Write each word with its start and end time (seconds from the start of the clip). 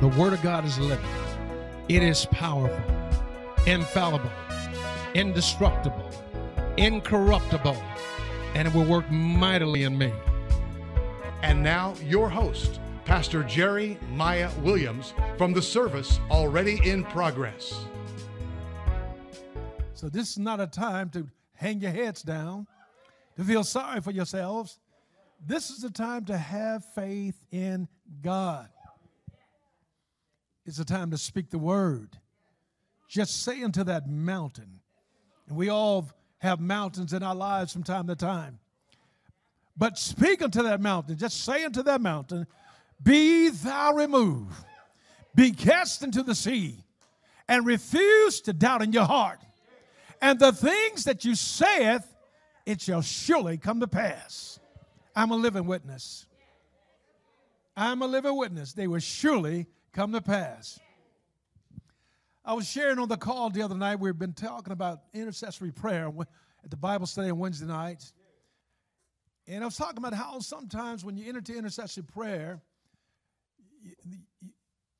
The 0.00 0.08
Word 0.08 0.32
of 0.32 0.42
God 0.42 0.64
is 0.64 0.78
living, 0.78 1.06
it 1.88 2.02
is 2.02 2.26
powerful, 2.26 2.84
infallible, 3.64 4.30
indestructible, 5.14 6.10
incorruptible, 6.76 7.76
and 8.54 8.66
it 8.66 8.74
will 8.74 8.84
work 8.84 9.08
mightily 9.10 9.84
in 9.84 9.96
me. 9.96 10.12
And 11.42 11.62
now, 11.62 11.94
your 12.04 12.28
host, 12.28 12.80
Pastor 13.04 13.44
Jerry 13.44 13.96
Miah 14.10 14.50
Williams, 14.62 15.14
from 15.38 15.52
the 15.52 15.62
service 15.62 16.18
already 16.28 16.80
in 16.88 17.04
progress. 17.04 17.86
So, 19.92 20.08
this 20.08 20.30
is 20.30 20.38
not 20.38 20.60
a 20.60 20.66
time 20.66 21.08
to 21.10 21.28
hang 21.54 21.80
your 21.80 21.92
heads 21.92 22.22
down, 22.22 22.66
to 23.36 23.44
feel 23.44 23.62
sorry 23.62 24.00
for 24.00 24.10
yourselves. 24.10 24.80
This 25.46 25.70
is 25.70 25.82
the 25.82 25.90
time 25.90 26.24
to 26.24 26.36
have 26.36 26.84
faith 26.94 27.40
in 27.52 27.86
God. 28.22 28.68
It's 30.66 30.78
a 30.78 30.84
time 30.84 31.10
to 31.10 31.18
speak 31.18 31.50
the 31.50 31.58
word. 31.58 32.18
Just 33.08 33.42
say 33.42 33.62
unto 33.62 33.84
that 33.84 34.08
mountain. 34.08 34.80
And 35.48 35.56
we 35.56 35.68
all 35.68 36.10
have 36.38 36.60
mountains 36.60 37.12
in 37.12 37.22
our 37.22 37.34
lives 37.34 37.72
from 37.72 37.82
time 37.82 38.06
to 38.06 38.16
time. 38.16 38.58
But 39.76 39.98
speak 39.98 40.42
unto 40.42 40.62
that 40.62 40.80
mountain. 40.80 41.16
Just 41.16 41.44
say 41.44 41.64
unto 41.64 41.82
that 41.82 42.00
mountain, 42.00 42.46
Be 43.02 43.50
thou 43.50 43.92
removed, 43.92 44.64
be 45.34 45.50
cast 45.50 46.02
into 46.02 46.22
the 46.22 46.34
sea, 46.34 46.84
and 47.48 47.66
refuse 47.66 48.40
to 48.42 48.52
doubt 48.52 48.82
in 48.82 48.92
your 48.92 49.04
heart. 49.04 49.40
And 50.22 50.38
the 50.38 50.52
things 50.52 51.04
that 51.04 51.24
you 51.24 51.34
saith, 51.34 52.06
it 52.64 52.80
shall 52.80 53.02
surely 53.02 53.58
come 53.58 53.80
to 53.80 53.88
pass. 53.88 54.58
I'm 55.14 55.30
a 55.30 55.36
living 55.36 55.66
witness. 55.66 56.26
I'm 57.76 58.00
a 58.00 58.06
living 58.06 58.36
witness. 58.36 58.72
They 58.72 58.86
will 58.86 59.00
surely 59.00 59.66
come 59.94 60.12
to 60.12 60.20
pass. 60.20 60.78
I 62.44 62.52
was 62.52 62.68
sharing 62.68 62.98
on 62.98 63.08
the 63.08 63.16
call 63.16 63.48
the 63.48 63.62
other 63.62 63.76
night. 63.76 64.00
We've 64.00 64.18
been 64.18 64.34
talking 64.34 64.72
about 64.72 65.02
intercessory 65.14 65.70
prayer 65.70 66.12
at 66.62 66.70
the 66.70 66.76
Bible 66.76 67.06
study 67.06 67.30
on 67.30 67.38
Wednesday 67.38 67.66
nights. 67.66 68.12
And 69.46 69.62
I 69.62 69.66
was 69.66 69.76
talking 69.76 69.98
about 69.98 70.12
how 70.12 70.40
sometimes 70.40 71.04
when 71.04 71.16
you 71.16 71.26
enter 71.28 71.38
into 71.38 71.56
intercessory 71.56 72.02
prayer, 72.02 72.60
you, 73.82 74.18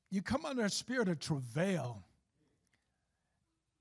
you 0.09 0.21
come 0.21 0.45
under 0.45 0.63
a 0.63 0.69
spirit 0.69 1.09
of 1.09 1.19
travail. 1.19 2.03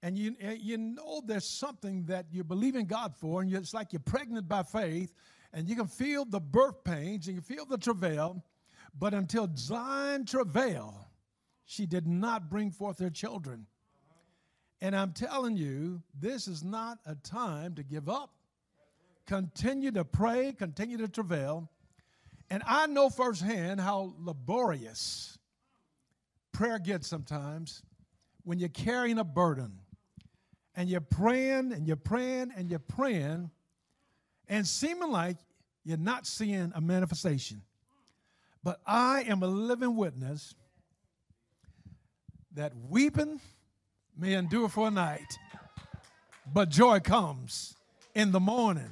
And 0.02 0.18
you, 0.18 0.34
you 0.58 0.76
know 0.76 1.22
there's 1.24 1.46
something 1.46 2.04
that 2.06 2.26
you 2.30 2.44
believe 2.44 2.74
in 2.74 2.86
God 2.86 3.14
for, 3.16 3.40
and 3.40 3.54
it's 3.54 3.72
like 3.72 3.92
you're 3.92 4.00
pregnant 4.00 4.48
by 4.48 4.62
faith, 4.62 5.14
and 5.52 5.68
you 5.68 5.76
can 5.76 5.86
feel 5.86 6.24
the 6.24 6.40
birth 6.40 6.82
pains 6.84 7.28
and 7.28 7.36
you 7.36 7.40
feel 7.40 7.64
the 7.64 7.78
travail. 7.78 8.44
But 8.98 9.14
until 9.14 9.48
Zion 9.56 10.26
travail, 10.26 11.03
she 11.64 11.86
did 11.86 12.06
not 12.06 12.50
bring 12.50 12.70
forth 12.70 12.98
her 12.98 13.10
children. 13.10 13.66
And 14.80 14.94
I'm 14.94 15.12
telling 15.12 15.56
you, 15.56 16.02
this 16.18 16.46
is 16.46 16.62
not 16.62 16.98
a 17.06 17.14
time 17.14 17.74
to 17.76 17.82
give 17.82 18.08
up. 18.08 18.30
Continue 19.26 19.90
to 19.92 20.04
pray, 20.04 20.52
continue 20.52 20.98
to 20.98 21.08
travail. 21.08 21.70
And 22.50 22.62
I 22.66 22.86
know 22.86 23.08
firsthand 23.08 23.80
how 23.80 24.14
laborious 24.18 25.38
prayer 26.52 26.78
gets 26.78 27.08
sometimes 27.08 27.82
when 28.42 28.58
you're 28.58 28.68
carrying 28.68 29.18
a 29.18 29.24
burden 29.24 29.78
and 30.76 30.88
you're 30.88 31.00
praying 31.00 31.72
and 31.72 31.86
you're 31.86 31.96
praying 31.96 32.52
and 32.54 32.68
you're 32.68 32.78
praying 32.78 33.50
and 34.48 34.66
seeming 34.66 35.10
like 35.10 35.38
you're 35.84 35.96
not 35.96 36.26
seeing 36.26 36.72
a 36.74 36.80
manifestation. 36.80 37.62
But 38.62 38.80
I 38.86 39.22
am 39.22 39.42
a 39.42 39.46
living 39.46 39.96
witness 39.96 40.54
that 42.54 42.72
weeping 42.88 43.40
may 44.16 44.34
endure 44.34 44.68
for 44.68 44.88
a 44.88 44.90
night, 44.90 45.38
but 46.52 46.68
joy 46.68 47.00
comes 47.00 47.74
in 48.14 48.32
the 48.32 48.40
morning. 48.40 48.90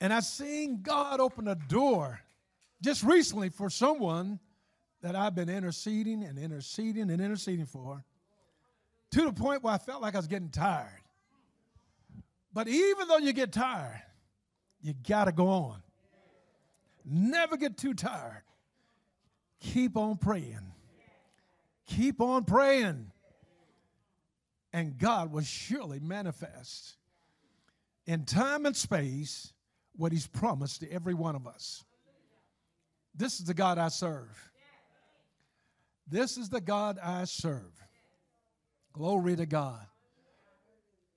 And 0.00 0.12
I've 0.12 0.24
seen 0.24 0.82
God 0.82 1.20
open 1.20 1.46
a 1.46 1.54
door 1.54 2.20
just 2.82 3.04
recently 3.04 3.50
for 3.50 3.70
someone 3.70 4.40
that 5.02 5.14
I've 5.14 5.34
been 5.34 5.48
interceding 5.48 6.24
and 6.24 6.38
interceding 6.38 7.10
and 7.10 7.20
interceding 7.20 7.66
for 7.66 8.04
to 9.12 9.24
the 9.24 9.32
point 9.32 9.62
where 9.62 9.74
I 9.74 9.78
felt 9.78 10.02
like 10.02 10.14
I 10.14 10.18
was 10.18 10.26
getting 10.26 10.48
tired. 10.48 10.88
But 12.52 12.66
even 12.66 13.08
though 13.08 13.18
you 13.18 13.32
get 13.32 13.52
tired, 13.52 14.02
you 14.80 14.94
got 15.06 15.26
to 15.26 15.32
go 15.32 15.48
on. 15.48 15.82
Never 17.04 17.56
get 17.56 17.76
too 17.76 17.94
tired. 17.94 18.42
Keep 19.60 19.96
on 19.96 20.16
praying. 20.16 20.72
Keep 21.86 22.20
on 22.20 22.44
praying. 22.44 23.10
And 24.72 24.96
God 24.96 25.32
will 25.32 25.42
surely 25.42 26.00
manifest 26.00 26.96
in 28.06 28.24
time 28.24 28.66
and 28.66 28.76
space 28.76 29.52
what 29.96 30.12
He's 30.12 30.26
promised 30.26 30.80
to 30.80 30.90
every 30.90 31.14
one 31.14 31.36
of 31.36 31.46
us. 31.46 31.84
This 33.14 33.38
is 33.40 33.46
the 33.46 33.54
God 33.54 33.78
I 33.78 33.88
serve. 33.88 34.50
This 36.08 36.36
is 36.36 36.48
the 36.48 36.60
God 36.60 36.98
I 37.02 37.24
serve. 37.24 37.72
Glory 38.92 39.36
to 39.36 39.46
God. 39.46 39.86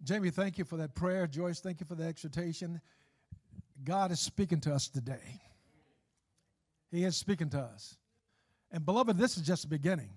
Jamie, 0.04 0.30
thank 0.30 0.58
you 0.58 0.66
for 0.66 0.78
that 0.78 0.94
prayer. 0.94 1.26
Joyce, 1.26 1.60
thank 1.60 1.80
you 1.80 1.86
for 1.86 1.96
the 1.96 2.04
exhortation. 2.04 2.82
God 3.84 4.12
is 4.12 4.20
speaking 4.20 4.60
to 4.62 4.74
us 4.74 4.88
today. 4.88 5.42
He 6.92 7.04
is 7.04 7.18
speaking 7.18 7.50
to 7.50 7.60
us. 7.60 7.98
And 8.72 8.86
beloved, 8.86 9.18
this 9.18 9.38
is 9.38 9.44
just 9.44 9.64
the 9.64 9.68
beginning. 9.70 10.10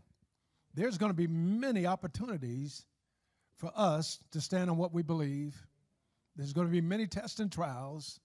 There's 0.78 0.96
going 0.96 1.10
to 1.10 1.16
be 1.16 1.26
many 1.26 1.86
opportunities 1.86 2.84
for 3.56 3.72
us 3.74 4.20
to 4.30 4.40
stand 4.40 4.70
on 4.70 4.76
what 4.76 4.94
we 4.94 5.02
believe. 5.02 5.60
There's 6.36 6.52
going 6.52 6.68
to 6.68 6.72
be 6.72 6.80
many 6.80 7.08
tests 7.08 7.40
and 7.40 7.50
trials. 7.50 8.20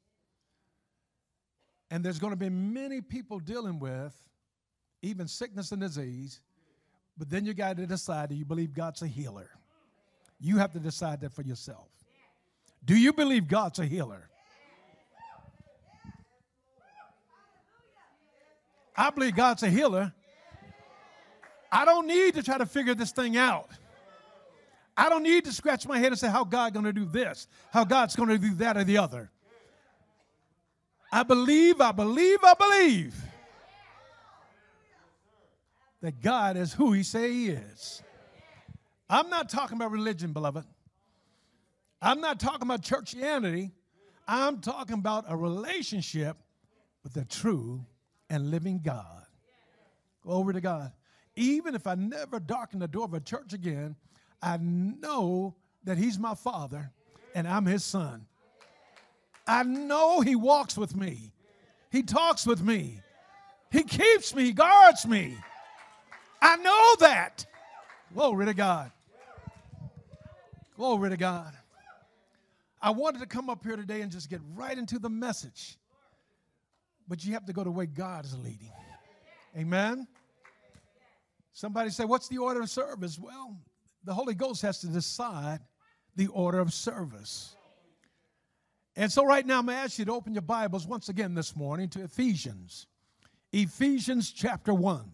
And 1.89 2.05
there's 2.05 2.19
going 2.19 2.31
to 2.31 2.37
be 2.37 2.51
many 2.51 3.01
people 3.01 3.39
dealing 3.39 3.79
with 3.79 4.15
even 5.01 5.27
sickness 5.27 5.71
and 5.71 5.81
disease. 5.81 6.41
But 7.17 7.31
then 7.31 7.43
you 7.43 7.55
got 7.55 7.77
to 7.77 7.87
decide 7.87 8.29
do 8.29 8.35
you 8.35 8.45
believe 8.45 8.75
God's 8.75 9.01
a 9.01 9.07
healer? 9.07 9.49
You 10.39 10.59
have 10.59 10.73
to 10.73 10.79
decide 10.79 11.21
that 11.21 11.33
for 11.33 11.41
yourself. 11.41 11.89
Do 12.85 12.95
you 12.95 13.13
believe 13.13 13.47
God's 13.47 13.79
a 13.79 13.85
healer? 13.85 14.29
I 18.95 19.09
believe 19.09 19.35
God's 19.35 19.63
a 19.63 19.69
healer. 19.69 20.13
I 21.73 21.85
don't 21.85 22.05
need 22.05 22.35
to 22.35 22.43
try 22.43 22.59
to 22.59 22.67
figure 22.67 22.93
this 22.93 23.11
thing 23.11 23.35
out. 23.35 23.67
I 24.95 25.09
don't 25.09 25.23
need 25.23 25.45
to 25.45 25.51
scratch 25.51 25.87
my 25.87 25.97
head 25.97 26.11
and 26.11 26.19
say 26.19 26.29
how 26.29 26.43
God 26.43 26.71
going 26.71 26.85
to 26.85 26.93
do 26.93 27.03
this, 27.03 27.47
how 27.71 27.83
God's 27.83 28.15
going 28.15 28.29
to 28.29 28.37
do 28.37 28.53
that 28.55 28.77
or 28.77 28.83
the 28.83 28.99
other. 28.99 29.31
I 31.11 31.23
believe, 31.23 31.81
I 31.81 31.91
believe, 31.91 32.37
I 32.43 32.53
believe 32.53 33.15
that 36.01 36.21
God 36.21 36.57
is 36.57 36.73
who 36.73 36.93
he 36.93 37.01
say 37.01 37.31
he 37.31 37.49
is. 37.49 38.03
I'm 39.09 39.31
not 39.31 39.49
talking 39.49 39.75
about 39.75 39.89
religion, 39.89 40.31
beloved. 40.31 40.65
I'm 41.99 42.21
not 42.21 42.39
talking 42.39 42.61
about 42.61 42.83
churchianity. 42.83 43.71
I'm 44.27 44.61
talking 44.61 44.99
about 44.99 45.25
a 45.27 45.35
relationship 45.35 46.37
with 47.03 47.13
the 47.13 47.25
true 47.25 47.83
and 48.29 48.51
living 48.51 48.79
God. 48.83 49.23
Glory 50.21 50.53
to 50.53 50.61
God. 50.61 50.91
Even 51.35 51.75
if 51.75 51.87
I 51.87 51.95
never 51.95 52.39
darken 52.39 52.79
the 52.79 52.87
door 52.87 53.05
of 53.05 53.13
a 53.13 53.19
church 53.19 53.53
again, 53.53 53.95
I 54.41 54.57
know 54.57 55.55
that 55.83 55.97
He's 55.97 56.19
my 56.19 56.35
Father 56.35 56.91
and 57.33 57.47
I'm 57.47 57.65
His 57.65 57.83
Son. 57.83 58.25
I 59.47 59.63
know 59.63 60.21
He 60.21 60.35
walks 60.35 60.77
with 60.77 60.95
me, 60.95 61.31
He 61.91 62.03
talks 62.03 62.45
with 62.45 62.61
me, 62.61 62.99
He 63.71 63.83
keeps 63.83 64.35
me, 64.35 64.45
He 64.45 64.53
guards 64.53 65.05
me. 65.05 65.37
I 66.41 66.57
know 66.57 66.95
that. 66.99 67.45
Glory 68.13 68.45
to 68.45 68.53
God. 68.53 68.91
Glory 70.75 71.09
to 71.09 71.17
God. 71.17 71.53
I 72.81 72.89
wanted 72.89 73.19
to 73.19 73.25
come 73.25 73.49
up 73.49 73.63
here 73.63 73.77
today 73.77 74.01
and 74.01 74.11
just 74.11 74.29
get 74.29 74.41
right 74.55 74.77
into 74.77 74.99
the 74.99 75.09
message 75.09 75.77
but 77.07 77.23
you 77.23 77.33
have 77.33 77.45
to 77.45 77.53
go 77.53 77.63
the 77.63 77.71
way 77.71 77.85
God 77.85 78.25
is 78.25 78.37
leading. 78.37 78.71
Amen. 79.57 80.07
Somebody 81.53 81.91
say, 81.91 82.05
What's 82.05 82.27
the 82.27 82.39
order 82.39 82.61
of 82.61 82.69
service? 82.69 83.17
Well, 83.17 83.57
the 84.03 84.13
Holy 84.13 84.33
Ghost 84.33 84.61
has 84.63 84.79
to 84.79 84.87
decide 84.87 85.59
the 86.15 86.27
order 86.27 86.59
of 86.59 86.73
service. 86.73 87.55
And 88.95 89.11
so, 89.11 89.25
right 89.25 89.45
now, 89.45 89.59
I'm 89.59 89.65
going 89.65 89.77
to 89.77 89.83
ask 89.83 89.97
you 89.97 90.05
to 90.05 90.13
open 90.13 90.33
your 90.33 90.41
Bibles 90.41 90.85
once 90.85 91.09
again 91.09 91.33
this 91.33 91.55
morning 91.55 91.89
to 91.89 92.03
Ephesians. 92.03 92.87
Ephesians 93.51 94.31
chapter 94.31 94.73
1. 94.73 95.09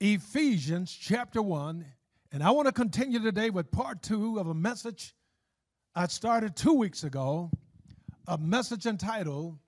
Ephesians 0.00 0.92
chapter 0.92 1.42
1. 1.42 1.84
And 2.32 2.42
I 2.42 2.50
want 2.50 2.66
to 2.66 2.72
continue 2.72 3.18
today 3.18 3.50
with 3.50 3.70
part 3.70 4.02
two 4.02 4.38
of 4.38 4.46
a 4.46 4.54
message 4.54 5.14
I 5.94 6.06
started 6.06 6.56
two 6.56 6.72
weeks 6.72 7.04
ago 7.04 7.50
a 8.26 8.38
message 8.38 8.86
entitled 8.86 9.58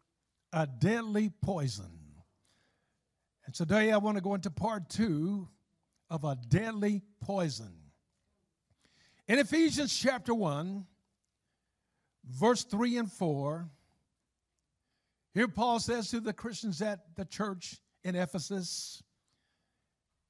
A 0.52 0.66
Deadly 0.66 1.30
Poison. 1.42 2.03
And 3.46 3.54
today 3.54 3.92
I 3.92 3.98
want 3.98 4.16
to 4.16 4.22
go 4.22 4.34
into 4.34 4.50
part 4.50 4.88
two 4.88 5.48
of 6.08 6.24
a 6.24 6.36
deadly 6.48 7.02
poison. 7.20 7.72
In 9.28 9.38
Ephesians 9.38 9.96
chapter 9.96 10.34
1, 10.34 10.84
verse 12.24 12.64
3 12.64 12.98
and 12.98 13.12
4, 13.12 13.68
here 15.34 15.48
Paul 15.48 15.80
says 15.80 16.10
to 16.10 16.20
the 16.20 16.32
Christians 16.32 16.80
at 16.80 17.00
the 17.16 17.24
church 17.24 17.76
in 18.02 18.14
Ephesus, 18.14 19.02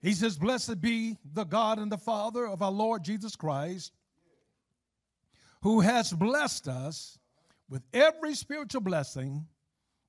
he 0.00 0.12
says, 0.12 0.38
Blessed 0.38 0.80
be 0.80 1.16
the 1.32 1.44
God 1.44 1.78
and 1.78 1.90
the 1.90 1.98
Father 1.98 2.46
of 2.46 2.62
our 2.62 2.70
Lord 2.70 3.04
Jesus 3.04 3.36
Christ, 3.36 3.92
who 5.62 5.80
has 5.80 6.12
blessed 6.12 6.68
us 6.68 7.18
with 7.68 7.82
every 7.92 8.34
spiritual 8.34 8.80
blessing 8.80 9.46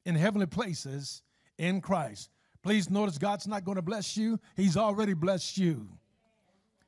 in 0.05 0.15
heavenly 0.15 0.47
places 0.47 1.21
in 1.57 1.81
Christ. 1.81 2.29
Please 2.65 2.89
notice 2.89 3.19
God's 3.19 3.45
not 3.45 3.63
going 3.63 3.75
to 3.75 3.83
bless 3.83 4.17
you, 4.17 4.39
He's 4.55 4.75
already 4.75 5.13
blessed 5.13 5.55
you. 5.59 5.87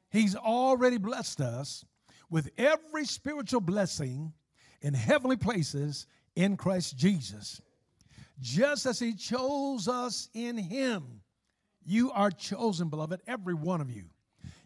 He's 0.09 0.35
already 0.35 0.97
blessed 0.97 1.39
us 1.39 1.85
with 2.31 2.49
every 2.57 3.05
spiritual 3.05 3.61
blessing 3.61 4.33
in 4.81 4.95
heavenly 4.95 5.37
places 5.37 6.07
in 6.35 6.57
Christ 6.57 6.97
Jesus. 6.97 7.61
Just 8.39 8.87
as 8.87 8.97
He 8.97 9.13
chose 9.13 9.87
us 9.87 10.29
in 10.33 10.57
Him, 10.57 11.21
you 11.85 12.11
are 12.11 12.31
chosen, 12.31 12.89
beloved, 12.89 13.21
every 13.27 13.53
one 13.53 13.79
of 13.79 13.91
you. 13.91 14.05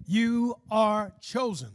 You 0.06 0.56
are 0.72 1.12
chosen. 1.20 1.74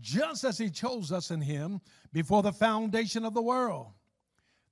Just 0.00 0.42
as 0.42 0.58
He 0.58 0.70
chose 0.70 1.12
us 1.12 1.30
in 1.30 1.40
Him 1.40 1.80
before 2.12 2.42
the 2.42 2.52
foundation 2.52 3.24
of 3.24 3.32
the 3.32 3.42
world, 3.42 3.92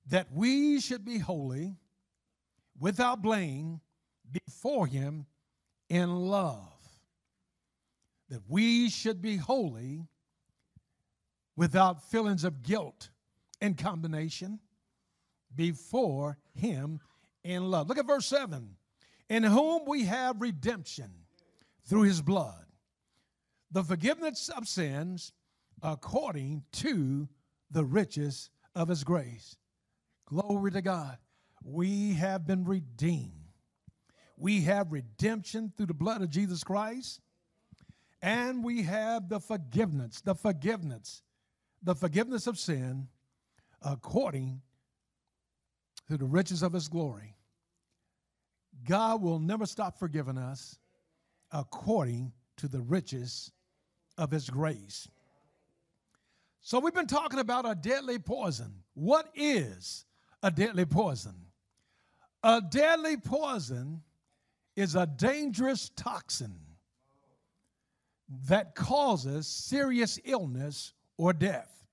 that 0.07 0.27
we 0.33 0.81
should 0.81 1.05
be 1.05 1.17
holy, 1.17 1.77
without 2.79 3.21
blame, 3.21 3.81
before 4.31 4.87
Him 4.87 5.25
in 5.89 6.09
love. 6.15 6.69
That 8.29 8.41
we 8.47 8.89
should 8.89 9.21
be 9.21 9.37
holy 9.37 10.07
without 11.55 12.09
feelings 12.09 12.43
of 12.43 12.63
guilt 12.63 13.09
and 13.61 13.77
combination 13.77 14.59
before 15.55 16.37
Him 16.55 16.99
in 17.43 17.69
love. 17.69 17.89
Look 17.89 17.97
at 17.97 18.07
verse 18.07 18.25
7 18.25 18.75
In 19.29 19.43
whom 19.43 19.83
we 19.85 20.05
have 20.05 20.41
redemption 20.41 21.11
through 21.87 22.03
His 22.03 22.21
blood, 22.21 22.65
the 23.71 23.83
forgiveness 23.83 24.49
of 24.49 24.67
sins 24.67 25.33
according 25.83 26.63
to 26.71 27.27
the 27.69 27.83
riches 27.83 28.49
of 28.73 28.87
his 28.87 29.03
grace. 29.03 29.57
Glory 30.25 30.71
to 30.71 30.81
God. 30.81 31.17
We 31.63 32.13
have 32.13 32.45
been 32.45 32.65
redeemed. 32.65 33.31
We 34.37 34.61
have 34.61 34.91
redemption 34.91 35.71
through 35.75 35.85
the 35.87 35.93
blood 35.93 36.21
of 36.21 36.29
Jesus 36.29 36.63
Christ. 36.63 37.21
And 38.21 38.63
we 38.63 38.83
have 38.83 39.29
the 39.29 39.39
forgiveness, 39.39 40.21
the 40.21 40.35
forgiveness, 40.35 41.21
the 41.81 41.95
forgiveness 41.95 42.47
of 42.47 42.57
sin 42.57 43.07
according 43.81 44.61
to 46.09 46.17
the 46.17 46.25
riches 46.25 46.63
of 46.63 46.73
his 46.73 46.87
glory. 46.87 47.35
God 48.85 49.21
will 49.21 49.39
never 49.39 49.65
stop 49.65 49.99
forgiving 49.99 50.37
us 50.37 50.77
according 51.51 52.31
to 52.57 52.67
the 52.67 52.81
riches 52.81 53.51
of 54.17 54.31
his 54.31 54.49
grace. 54.49 55.07
So, 56.61 56.79
we've 56.79 56.93
been 56.93 57.07
talking 57.07 57.39
about 57.39 57.69
a 57.69 57.75
deadly 57.75 58.19
poison. 58.19 58.73
What 58.93 59.27
is 59.35 60.05
a 60.41 60.49
deadly 60.49 60.85
poison? 60.85 61.35
A 62.43 62.61
deadly 62.61 63.15
poison 63.17 64.01
is 64.75 64.95
a 64.95 65.07
dangerous 65.07 65.89
toxin 65.95 66.55
that 68.47 68.75
causes 68.75 69.47
serious 69.47 70.19
illness 70.25 70.93
or 71.17 71.31
death. 71.31 71.85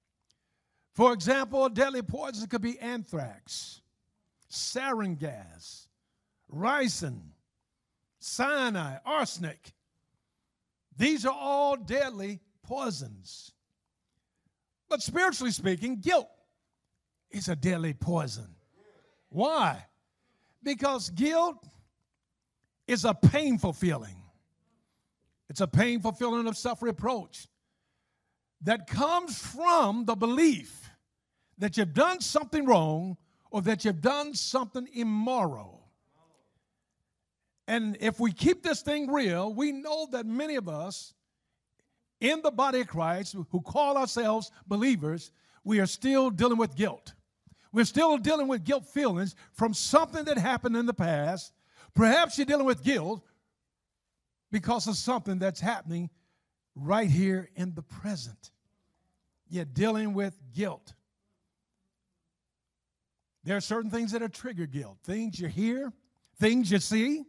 For 0.94 1.12
example, 1.12 1.64
a 1.66 1.70
deadly 1.70 2.02
poison 2.02 2.48
could 2.48 2.62
be 2.62 2.78
anthrax, 2.80 3.80
sarin 4.50 5.16
gas, 5.18 5.86
ricin, 6.52 7.20
cyanide, 8.18 9.00
arsenic. 9.06 9.72
These 10.96 11.24
are 11.26 11.36
all 11.38 11.76
deadly 11.76 12.40
poisons. 12.62 13.52
But 14.88 15.00
spiritually 15.00 15.52
speaking, 15.52 16.00
guilt 16.00 16.28
is 17.30 17.48
a 17.48 17.54
deadly 17.54 17.94
poison. 17.94 18.48
Why? 19.28 19.84
Because 20.62 21.10
guilt 21.10 21.66
is 22.86 23.04
a 23.04 23.14
painful 23.14 23.72
feeling. 23.72 24.16
It's 25.48 25.60
a 25.60 25.66
painful 25.66 26.12
feeling 26.12 26.46
of 26.46 26.56
self 26.56 26.82
reproach 26.82 27.48
that 28.62 28.86
comes 28.86 29.38
from 29.38 30.04
the 30.04 30.14
belief 30.14 30.90
that 31.58 31.76
you've 31.76 31.94
done 31.94 32.20
something 32.20 32.66
wrong 32.66 33.16
or 33.50 33.62
that 33.62 33.84
you've 33.84 34.00
done 34.00 34.34
something 34.34 34.88
immoral. 34.92 35.80
And 37.66 37.96
if 38.00 38.18
we 38.18 38.32
keep 38.32 38.62
this 38.62 38.82
thing 38.82 39.10
real, 39.10 39.54
we 39.54 39.72
know 39.72 40.08
that 40.12 40.26
many 40.26 40.56
of 40.56 40.68
us 40.68 41.14
in 42.20 42.42
the 42.42 42.50
body 42.50 42.80
of 42.80 42.88
Christ 42.88 43.36
who 43.50 43.60
call 43.60 43.96
ourselves 43.96 44.50
believers, 44.66 45.32
we 45.64 45.80
are 45.80 45.86
still 45.86 46.30
dealing 46.30 46.58
with 46.58 46.74
guilt. 46.74 47.14
We're 47.72 47.84
still 47.84 48.18
dealing 48.18 48.48
with 48.48 48.64
guilt 48.64 48.86
feelings 48.86 49.34
from 49.52 49.74
something 49.74 50.24
that 50.24 50.38
happened 50.38 50.76
in 50.76 50.86
the 50.86 50.94
past. 50.94 51.52
Perhaps 51.94 52.38
you're 52.38 52.46
dealing 52.46 52.66
with 52.66 52.82
guilt 52.82 53.22
because 54.50 54.86
of 54.86 54.96
something 54.96 55.38
that's 55.38 55.60
happening 55.60 56.10
right 56.74 57.08
here 57.08 57.48
in 57.54 57.74
the 57.74 57.82
present. 57.82 58.50
You're 59.48 59.64
dealing 59.64 60.14
with 60.14 60.36
guilt. 60.54 60.94
There 63.44 63.56
are 63.56 63.60
certain 63.60 63.90
things 63.90 64.12
that 64.12 64.22
are 64.22 64.28
trigger 64.28 64.66
guilt 64.66 64.98
things 65.02 65.40
you 65.40 65.48
hear, 65.48 65.92
things 66.38 66.70
you 66.70 66.78
see, 66.78 67.24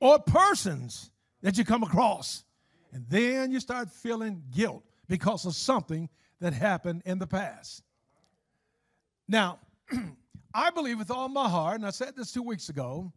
or 0.00 0.18
persons 0.18 1.10
that 1.42 1.56
you 1.56 1.64
come 1.64 1.82
across. 1.82 2.44
And 2.92 3.04
then 3.08 3.50
you 3.50 3.60
start 3.60 3.90
feeling 3.90 4.42
guilt 4.54 4.84
because 5.08 5.46
of 5.46 5.54
something 5.54 6.08
that 6.40 6.52
happened 6.52 7.02
in 7.04 7.18
the 7.18 7.26
past. 7.26 7.82
Now, 9.28 9.58
I 10.54 10.70
believe 10.70 10.98
with 10.98 11.10
all 11.10 11.28
my 11.28 11.48
heart, 11.48 11.76
and 11.76 11.86
I 11.86 11.90
said 11.90 12.14
this 12.16 12.32
two 12.32 12.42
weeks 12.42 12.68
ago, 12.68 13.12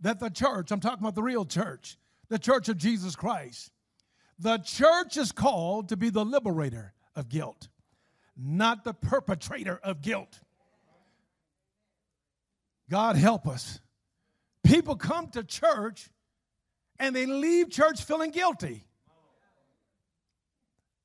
that 0.00 0.20
the 0.20 0.30
church, 0.30 0.70
I'm 0.70 0.80
talking 0.80 1.02
about 1.02 1.14
the 1.14 1.22
real 1.22 1.44
church, 1.44 1.96
the 2.28 2.38
church 2.38 2.68
of 2.68 2.76
Jesus 2.76 3.16
Christ, 3.16 3.72
the 4.38 4.58
church 4.58 5.16
is 5.16 5.32
called 5.32 5.88
to 5.88 5.96
be 5.96 6.10
the 6.10 6.24
liberator 6.24 6.92
of 7.14 7.28
guilt, 7.28 7.68
not 8.36 8.84
the 8.84 8.92
perpetrator 8.92 9.80
of 9.82 10.02
guilt. 10.02 10.40
God 12.90 13.16
help 13.16 13.48
us. 13.48 13.80
People 14.62 14.96
come 14.96 15.28
to 15.28 15.42
church 15.42 16.10
and 16.98 17.14
they 17.14 17.26
leave 17.26 17.70
church 17.70 18.04
feeling 18.04 18.30
guilty. 18.30 18.84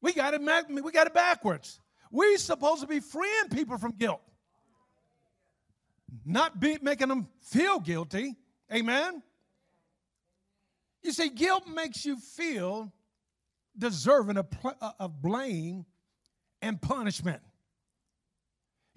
We 0.02 0.14
got 0.14 0.34
it, 0.34 0.42
we 0.70 0.92
got 0.92 1.08
it 1.08 1.14
backwards. 1.14 1.80
We're 2.12 2.38
supposed 2.38 2.82
to 2.82 2.88
be 2.88 3.00
freeing 3.00 3.50
people 3.52 3.78
from 3.78 3.92
guilt, 3.94 4.22
not 6.26 6.60
be, 6.60 6.78
making 6.82 7.08
them 7.08 7.28
feel 7.42 7.80
guilty. 7.80 8.36
Amen. 8.74 9.22
You 11.04 11.12
see, 11.12 11.30
guilt 11.30 11.68
makes 11.68 12.06
you 12.06 12.18
feel 12.18 12.92
deserving 13.78 14.38
of, 14.38 14.48
uh, 14.64 14.92
of 15.00 15.22
blame 15.22 15.86
and 16.62 16.82
punishment. 16.82 17.42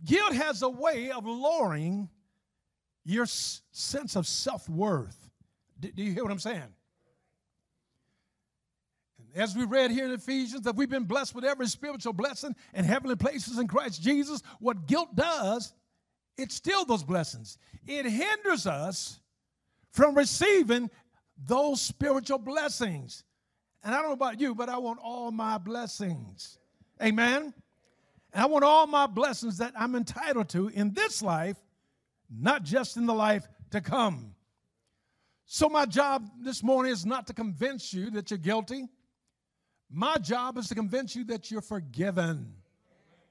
Guilt 0.05 0.35
has 0.35 0.63
a 0.63 0.69
way 0.69 1.11
of 1.11 1.25
lowering 1.25 2.09
your 3.05 3.27
sense 3.27 4.17
of 4.17 4.27
self 4.27 4.69
worth. 4.69 5.31
Do 5.81 5.91
you 5.97 6.13
hear 6.13 6.23
what 6.23 6.33
I'm 6.33 6.39
saying? 6.39 6.75
as 9.35 9.57
we 9.57 9.65
read 9.65 9.91
here 9.91 10.05
in 10.05 10.13
Ephesians, 10.13 10.63
that 10.63 10.77
we've 10.77 10.89
been 10.89 11.05
blessed 11.05 11.35
with 11.35 11.45
every 11.45 11.67
spiritual 11.67 12.13
blessing 12.13 12.55
in 12.73 12.85
heavenly 12.85 13.17
places 13.17 13.59
in 13.59 13.67
Christ 13.67 14.01
Jesus. 14.01 14.43
What 14.61 14.87
guilt 14.87 15.15
does, 15.15 15.73
it 16.37 16.53
steals 16.53 16.87
those 16.87 17.03
blessings. 17.03 17.59
It 17.87 18.07
hinders 18.07 18.67
us 18.67 19.21
from 19.93 20.15
receiving 20.17 20.91
those 21.47 21.81
spiritual 21.81 22.39
blessings. 22.39 23.25
And 23.83 23.95
I 23.95 23.99
don't 23.99 24.09
know 24.09 24.15
about 24.15 24.41
you, 24.41 24.55
but 24.55 24.69
I 24.69 24.79
want 24.79 24.99
all 25.03 25.31
my 25.31 25.59
blessings. 25.59 26.59
Amen. 27.03 27.55
And 28.33 28.43
I 28.43 28.47
want 28.47 28.65
all 28.65 28.87
my 28.87 29.07
blessings 29.07 29.59
that 29.59 29.73
I'm 29.79 29.95
entitled 29.95 30.49
to 30.51 30.69
in 30.69 30.93
this 30.93 31.23
life, 31.23 31.57
not 32.31 32.63
just 32.63 32.97
in 32.97 33.07
the 33.07 33.15
life 33.15 33.47
to 33.71 33.81
come. 33.81 34.35
So, 35.47 35.69
my 35.69 35.85
job 35.85 36.29
this 36.41 36.63
morning 36.63 36.91
is 36.91 37.05
not 37.05 37.27
to 37.27 37.35
convince 37.35 37.93
you 37.93 38.11
that 38.13 38.31
you're 38.31 38.39
guilty. 38.39 38.89
My 39.91 40.17
job 40.17 40.57
is 40.57 40.69
to 40.69 40.75
convince 40.75 41.15
you 41.15 41.25
that 41.25 41.51
you're 41.51 41.61
forgiven. 41.61 42.55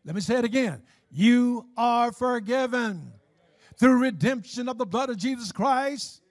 Let 0.06 0.16
me 0.16 0.22
say 0.22 0.36
it 0.36 0.46
again. 0.46 0.84
You 1.16 1.68
are 1.78 2.12
forgiven 2.12 3.14
through 3.78 4.02
redemption 4.02 4.68
of 4.68 4.80
the 4.80 4.86
blood 4.86 5.12
of 5.12 5.18
Jesus 5.18 5.52
Christ. 5.52 6.22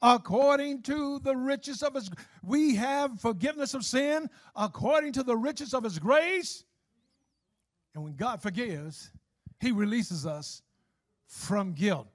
according 0.00 0.82
to 0.82 1.18
the 1.20 1.34
riches 1.34 1.82
of 1.82 1.94
his 1.94 2.10
we 2.42 2.76
have 2.76 3.18
forgiveness 3.20 3.74
of 3.74 3.84
sin 3.84 4.28
according 4.54 5.12
to 5.12 5.22
the 5.22 5.36
riches 5.36 5.72
of 5.72 5.82
his 5.82 5.98
grace. 5.98 6.64
And 7.94 8.04
when 8.04 8.14
god 8.14 8.40
forgives 8.40 9.10
he 9.60 9.72
releases 9.72 10.26
us 10.26 10.62
from 11.26 11.72
guilt. 11.72 12.06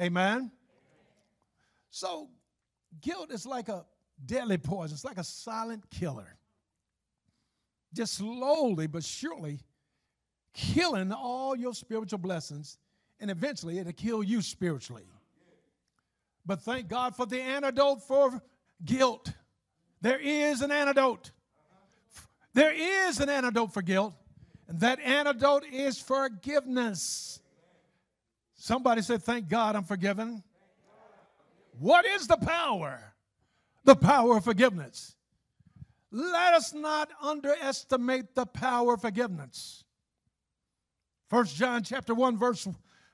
Amen? 0.00 0.50
So 1.90 2.28
guilt 3.00 3.30
is 3.30 3.46
like 3.46 3.68
a 3.68 3.86
deadly 4.26 4.58
poison. 4.58 4.94
It's 4.94 5.04
like 5.04 5.18
a 5.18 5.24
silent 5.24 5.88
killer. 5.90 6.36
Just 7.94 8.14
slowly 8.14 8.86
but 8.86 9.04
surely 9.04 9.60
killing 10.52 11.12
all 11.12 11.56
your 11.56 11.74
spiritual 11.74 12.18
blessings 12.18 12.78
and 13.20 13.30
eventually 13.30 13.78
it'll 13.78 13.92
kill 13.92 14.22
you 14.22 14.42
spiritually 14.42 15.04
but 16.44 16.60
thank 16.62 16.88
God 16.88 17.14
for 17.14 17.26
the 17.26 17.40
antidote 17.40 18.02
for 18.02 18.42
guilt. 18.84 19.32
There 20.00 20.18
is 20.18 20.60
an 20.60 20.72
antidote. 20.72 21.30
There 22.54 22.72
is 22.72 23.20
an 23.20 23.28
antidote 23.28 23.72
for 23.72 23.82
guilt, 23.82 24.14
and 24.68 24.80
that 24.80 25.00
antidote 25.00 25.64
is 25.72 25.98
forgiveness. 25.98 27.40
Somebody 28.54 29.02
said, 29.02 29.22
Thank 29.22 29.48
God 29.48 29.76
I'm 29.76 29.84
forgiven. 29.84 30.42
What 31.78 32.04
is 32.04 32.26
the 32.26 32.36
power? 32.36 33.14
The 33.84 33.96
power 33.96 34.36
of 34.36 34.44
forgiveness. 34.44 35.16
Let 36.10 36.54
us 36.54 36.74
not 36.74 37.08
underestimate 37.22 38.34
the 38.34 38.44
power 38.44 38.94
of 38.94 39.00
forgiveness. 39.00 39.81
First 41.32 41.56
John 41.56 41.82
chapter 41.82 42.14
1 42.14 42.36
verse 42.36 42.68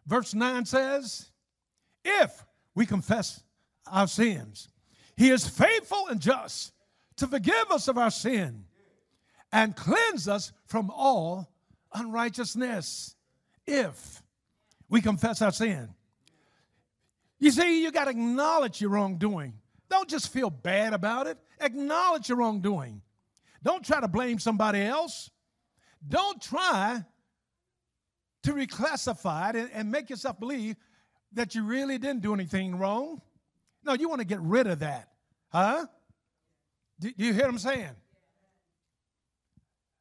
verse 0.04 0.34
9 0.34 0.64
says, 0.64 1.30
if 2.04 2.44
we 2.74 2.84
confess 2.84 3.44
our 3.86 4.08
sins. 4.08 4.68
He 5.16 5.30
is 5.30 5.46
faithful 5.46 6.08
and 6.08 6.18
just 6.18 6.72
to 7.18 7.28
forgive 7.28 7.70
us 7.70 7.86
of 7.86 7.96
our 7.96 8.10
sin 8.10 8.64
and 9.52 9.76
cleanse 9.76 10.26
us 10.26 10.50
from 10.66 10.90
all 10.90 11.48
unrighteousness 11.94 13.14
if 13.68 14.20
we 14.88 15.00
confess 15.00 15.40
our 15.40 15.52
sin. 15.52 15.88
You 17.38 17.52
see, 17.52 17.84
you 17.84 17.92
got 17.92 18.06
to 18.06 18.10
acknowledge 18.10 18.80
your 18.80 18.90
wrongdoing. 18.90 19.54
Don't 19.90 20.10
just 20.10 20.32
feel 20.32 20.50
bad 20.50 20.92
about 20.92 21.28
it. 21.28 21.38
Acknowledge 21.60 22.28
your 22.28 22.38
wrongdoing. 22.38 23.00
Don't 23.62 23.84
try 23.84 24.00
to 24.00 24.08
blame 24.08 24.40
somebody 24.40 24.80
else. 24.80 25.30
Don't 26.08 26.42
try 26.42 27.04
to 28.42 28.52
reclassify 28.52 29.50
it 29.50 29.56
and, 29.56 29.70
and 29.72 29.90
make 29.90 30.10
yourself 30.10 30.38
believe 30.38 30.76
that 31.32 31.54
you 31.54 31.64
really 31.64 31.98
didn't 31.98 32.22
do 32.22 32.32
anything 32.34 32.76
wrong. 32.78 33.20
No, 33.84 33.94
you 33.94 34.08
want 34.08 34.20
to 34.20 34.26
get 34.26 34.40
rid 34.40 34.66
of 34.66 34.80
that. 34.80 35.08
Huh? 35.50 35.86
Do, 37.00 37.12
do 37.12 37.24
you 37.24 37.32
hear 37.32 37.44
what 37.44 37.50
I'm 37.50 37.58
saying? 37.58 37.96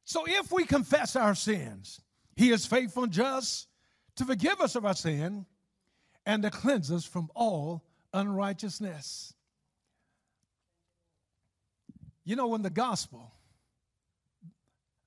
So 0.04 0.24
if 0.26 0.50
we 0.50 0.64
confess 0.64 1.16
our 1.16 1.34
sins, 1.34 2.00
he 2.34 2.50
is 2.50 2.64
faithful 2.64 3.04
and 3.04 3.12
just 3.12 3.68
to 4.16 4.24
forgive 4.24 4.60
us 4.60 4.74
of 4.74 4.86
our 4.86 4.94
sin 4.94 5.44
and 6.24 6.42
to 6.42 6.50
cleanse 6.50 6.90
us 6.90 7.04
from 7.04 7.30
all 7.34 7.84
unrighteousness. 8.12 9.34
You 12.24 12.36
know, 12.36 12.48
when 12.48 12.62
the 12.62 12.70
gospel, 12.70 13.32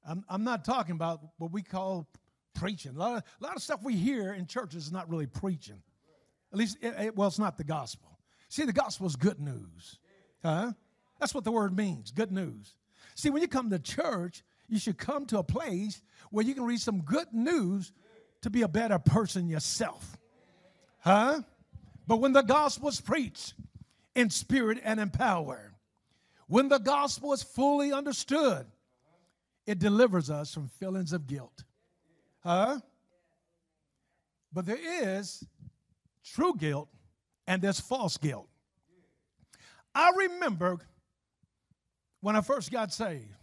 I'm, 0.08 0.24
I'm 0.30 0.44
not 0.44 0.66
talking 0.66 0.96
about 0.96 1.22
what 1.38 1.52
we 1.52 1.62
call 1.62 2.08
preaching. 2.54 2.96
A 2.96 3.00
lot, 3.00 3.18
of, 3.18 3.24
a 3.42 3.44
lot 3.44 3.56
of 3.56 3.62
stuff 3.62 3.82
we 3.84 3.96
hear 3.96 4.34
in 4.34 4.46
churches 4.46 4.86
is 4.86 4.92
not 4.92 5.10
really 5.10 5.28
preaching. 5.28 5.82
At 6.52 6.60
least, 6.60 6.78
it, 6.82 6.94
it, 7.00 7.16
well, 7.16 7.28
it's 7.28 7.40
not 7.40 7.58
the 7.58 7.64
gospel. 7.64 8.20
See, 8.50 8.66
the 8.66 8.74
gospel 8.74 9.08
is 9.08 9.16
good 9.16 9.40
news. 9.40 10.00
Huh? 10.44 10.74
That's 11.20 11.34
what 11.34 11.44
the 11.44 11.52
word 11.52 11.76
means 11.76 12.12
good 12.12 12.32
news. 12.32 12.76
See, 13.16 13.30
when 13.30 13.42
you 13.42 13.48
come 13.48 13.70
to 13.70 13.80
church, 13.80 14.44
you 14.68 14.80
should 14.80 14.98
come 14.98 15.26
to 15.28 15.40
a 15.40 15.44
place 15.44 16.02
where 16.32 16.46
you 16.46 16.54
can 16.54 16.64
read 16.64 16.82
some 16.82 17.02
good 17.02 17.28
news 17.32 17.92
to 18.42 18.50
be 18.50 18.64
a 18.64 18.68
better 18.68 19.00
person 19.00 19.48
yourself. 19.48 20.18
Huh? 21.00 21.42
But 22.08 22.18
when 22.18 22.34
the 22.34 22.42
gospel 22.42 22.90
is 22.90 23.00
preached 23.00 23.54
in 24.16 24.30
spirit 24.30 24.80
and 24.84 25.00
in 25.00 25.10
power, 25.10 25.74
when 26.48 26.68
the 26.68 26.80
gospel 26.80 27.34
is 27.34 27.44
fully 27.44 27.94
understood, 27.94 28.66
it 29.66 29.80
delivers 29.80 30.30
us 30.30 30.54
from 30.54 30.68
feelings 30.68 31.14
of 31.14 31.28
guilt. 31.28 31.64
Huh? 32.44 32.80
But 34.52 34.66
there 34.66 34.80
is 34.80 35.46
true 36.24 36.56
guilt 36.58 36.90
and 37.48 37.62
there's 37.62 37.80
false 37.80 38.18
guilt. 38.18 38.48
I 39.94 40.12
remember 40.16 40.80
when 42.22 42.36
I 42.36 42.42
first 42.42 42.72
got 42.72 42.94
saved, 42.94 43.34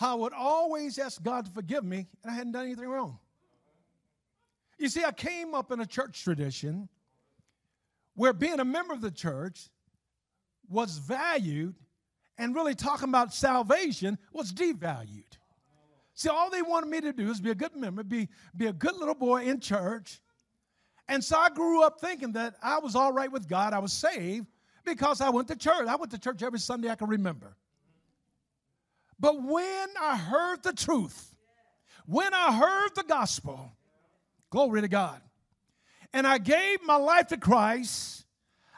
I 0.00 0.14
would 0.14 0.32
always 0.32 0.98
ask 0.98 1.22
God 1.22 1.44
to 1.44 1.50
forgive 1.50 1.84
me, 1.84 2.08
and 2.22 2.32
I 2.32 2.34
hadn't 2.34 2.52
done 2.52 2.64
anything 2.64 2.88
wrong. 2.88 3.18
You 4.78 4.88
see, 4.88 5.04
I 5.04 5.12
came 5.12 5.54
up 5.54 5.70
in 5.70 5.80
a 5.80 5.86
church 5.86 6.24
tradition 6.24 6.88
where 8.14 8.32
being 8.32 8.58
a 8.58 8.64
member 8.64 8.94
of 8.94 9.00
the 9.00 9.10
church 9.10 9.68
was 10.68 10.98
valued, 10.98 11.74
and 12.38 12.54
really 12.54 12.74
talking 12.74 13.08
about 13.08 13.32
salvation 13.32 14.18
was 14.32 14.52
devalued. 14.52 15.36
See, 16.14 16.28
all 16.28 16.50
they 16.50 16.62
wanted 16.62 16.90
me 16.90 17.00
to 17.00 17.12
do 17.12 17.30
is 17.30 17.40
be 17.40 17.50
a 17.50 17.54
good 17.54 17.74
member, 17.74 18.02
be, 18.02 18.28
be 18.56 18.66
a 18.66 18.72
good 18.72 18.96
little 18.96 19.14
boy 19.14 19.44
in 19.44 19.60
church, 19.60 20.20
and 21.08 21.22
so 21.22 21.36
I 21.36 21.50
grew 21.50 21.82
up 21.82 22.00
thinking 22.00 22.32
that 22.32 22.54
I 22.62 22.78
was 22.78 22.94
all 22.94 23.12
right 23.12 23.30
with 23.30 23.48
God, 23.48 23.72
I 23.72 23.78
was 23.80 23.92
saved 23.92 24.46
because 24.84 25.20
I 25.20 25.30
went 25.30 25.48
to 25.48 25.56
church. 25.56 25.86
I 25.86 25.96
went 25.96 26.12
to 26.12 26.18
church 26.18 26.42
every 26.42 26.58
Sunday 26.58 26.88
I 26.88 26.94
can 26.94 27.08
remember. 27.08 27.56
But 29.18 29.42
when 29.42 29.88
I 30.00 30.16
heard 30.16 30.62
the 30.62 30.72
truth, 30.72 31.34
when 32.06 32.32
I 32.34 32.52
heard 32.52 32.94
the 32.94 33.04
gospel, 33.04 33.72
glory 34.50 34.80
to 34.80 34.88
God, 34.88 35.20
and 36.12 36.26
I 36.26 36.38
gave 36.38 36.82
my 36.84 36.96
life 36.96 37.28
to 37.28 37.36
Christ, 37.36 38.24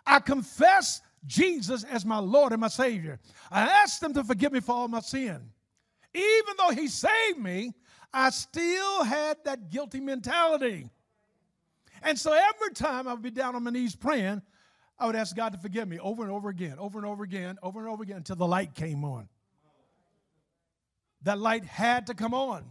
I 0.06 0.20
confessed 0.20 1.02
Jesus 1.26 1.84
as 1.84 2.04
my 2.04 2.18
Lord 2.18 2.52
and 2.52 2.60
my 2.60 2.68
Savior. 2.68 3.18
I 3.50 3.62
asked 3.62 4.02
Him 4.02 4.12
to 4.14 4.24
forgive 4.24 4.52
me 4.52 4.60
for 4.60 4.72
all 4.72 4.88
my 4.88 5.00
sin. 5.00 5.40
Even 6.14 6.54
though 6.58 6.70
He 6.70 6.88
saved 6.88 7.38
me, 7.38 7.74
I 8.12 8.30
still 8.30 9.04
had 9.04 9.38
that 9.44 9.70
guilty 9.70 10.00
mentality. 10.00 10.88
And 12.02 12.18
so 12.18 12.32
every 12.32 12.74
time 12.74 13.08
I 13.08 13.14
would 13.14 13.22
be 13.22 13.30
down 13.30 13.56
on 13.56 13.64
my 13.64 13.70
knees 13.70 13.96
praying, 13.96 14.42
I 14.98 15.06
would 15.06 15.16
ask 15.16 15.34
God 15.34 15.52
to 15.52 15.58
forgive 15.58 15.88
me 15.88 15.98
over 15.98 16.22
and 16.22 16.30
over 16.30 16.48
again, 16.48 16.76
over 16.78 16.98
and 16.98 17.06
over 17.06 17.24
again, 17.24 17.58
over 17.62 17.80
and 17.80 17.88
over 17.88 18.02
again 18.02 18.18
until 18.18 18.36
the 18.36 18.46
light 18.46 18.74
came 18.74 19.04
on. 19.04 19.28
That 21.22 21.38
light 21.38 21.64
had 21.64 22.06
to 22.08 22.14
come 22.14 22.34
on. 22.34 22.64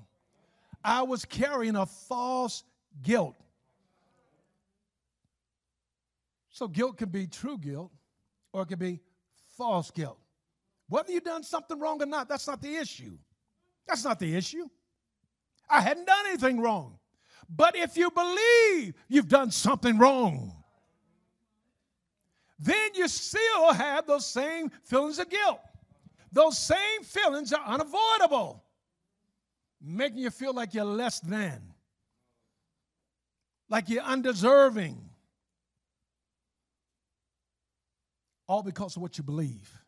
I 0.84 1.02
was 1.02 1.26
carrying 1.26 1.76
a 1.76 1.86
false 1.86 2.64
guilt. 3.02 3.36
So 6.52 6.68
guilt 6.68 6.98
can 6.98 7.10
be 7.10 7.26
true 7.26 7.58
guilt 7.58 7.92
or 8.54 8.62
it 8.62 8.68
can 8.68 8.80
be 8.80 9.00
false 9.58 9.90
guilt. 9.92 10.20
Whether 10.88 11.12
you've 11.12 11.24
done 11.24 11.44
something 11.44 11.80
wrong 11.80 12.02
or 12.02 12.06
not, 12.06 12.30
that's 12.30 12.48
not 12.48 12.62
the 12.62 12.76
issue. 12.76 13.18
That's 13.88 14.04
not 14.04 14.20
the 14.20 14.36
issue. 14.36 14.68
I 15.70 15.82
hadn't 15.82 16.06
done 16.06 16.26
anything 16.28 16.60
wrong. 16.62 17.00
But 17.50 17.76
if 17.76 17.98
you 17.98 18.10
believe 18.12 18.94
you've 19.08 19.28
done 19.28 19.52
something 19.52 19.98
wrong, 19.98 20.54
then 22.60 22.92
you 22.96 23.08
still 23.08 23.74
have 23.74 24.08
those 24.08 24.26
same 24.26 24.72
feelings 24.84 25.20
of 25.20 25.30
guilt. 25.30 25.60
Those 26.32 26.58
same 26.58 27.04
feelings 27.04 27.54
are 27.54 27.64
unavoidable, 27.66 28.64
making 29.82 30.20
you 30.20 30.30
feel 30.30 30.54
like 30.54 30.74
you're 30.74 30.86
less 30.86 31.20
than, 31.20 31.62
like 33.70 33.90
you're 33.90 34.04
undeserving. 34.04 35.10
All 38.48 38.64
because 38.64 38.96
of 38.96 39.02
what 39.02 39.18
you 39.18 39.24
believe. 39.24 39.83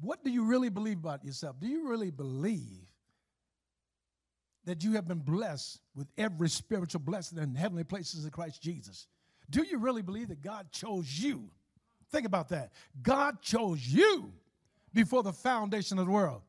What 0.00 0.22
do 0.24 0.30
you 0.30 0.44
really 0.44 0.68
believe 0.68 0.98
about 0.98 1.24
yourself? 1.24 1.56
Do 1.60 1.66
you 1.66 1.88
really 1.88 2.10
believe 2.10 2.86
that 4.64 4.84
you 4.84 4.92
have 4.92 5.08
been 5.08 5.20
blessed 5.20 5.80
with 5.94 6.08
every 6.18 6.48
spiritual 6.48 7.00
blessing 7.00 7.38
in 7.38 7.54
heavenly 7.54 7.84
places 7.84 8.24
in 8.24 8.30
Christ 8.30 8.62
Jesus? 8.62 9.06
Do 9.48 9.62
you 9.62 9.78
really 9.78 10.02
believe 10.02 10.28
that 10.28 10.42
God 10.42 10.70
chose 10.72 11.08
you? 11.08 11.48
Think 12.10 12.26
about 12.26 12.48
that. 12.50 12.72
God 13.02 13.40
chose 13.40 13.86
you 13.86 14.32
before 14.92 15.22
the 15.22 15.32
foundation 15.32 15.98
of 15.98 16.06
the 16.06 16.12
world. 16.12 16.42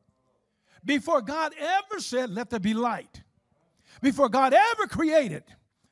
Before 0.84 1.20
God 1.20 1.52
ever 1.58 2.00
said, 2.00 2.30
Let 2.30 2.50
there 2.50 2.60
be 2.60 2.74
light. 2.74 3.22
Before 4.02 4.28
God 4.28 4.52
ever 4.52 4.86
created 4.86 5.44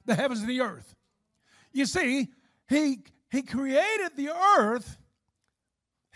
the 0.05 0.15
heavens 0.15 0.41
and 0.41 0.49
the 0.49 0.61
earth. 0.61 0.95
You 1.73 1.87
see, 1.87 2.29
He, 2.69 3.01
he 3.31 3.43
created 3.43 4.13
the 4.17 4.31
earth. 4.31 4.99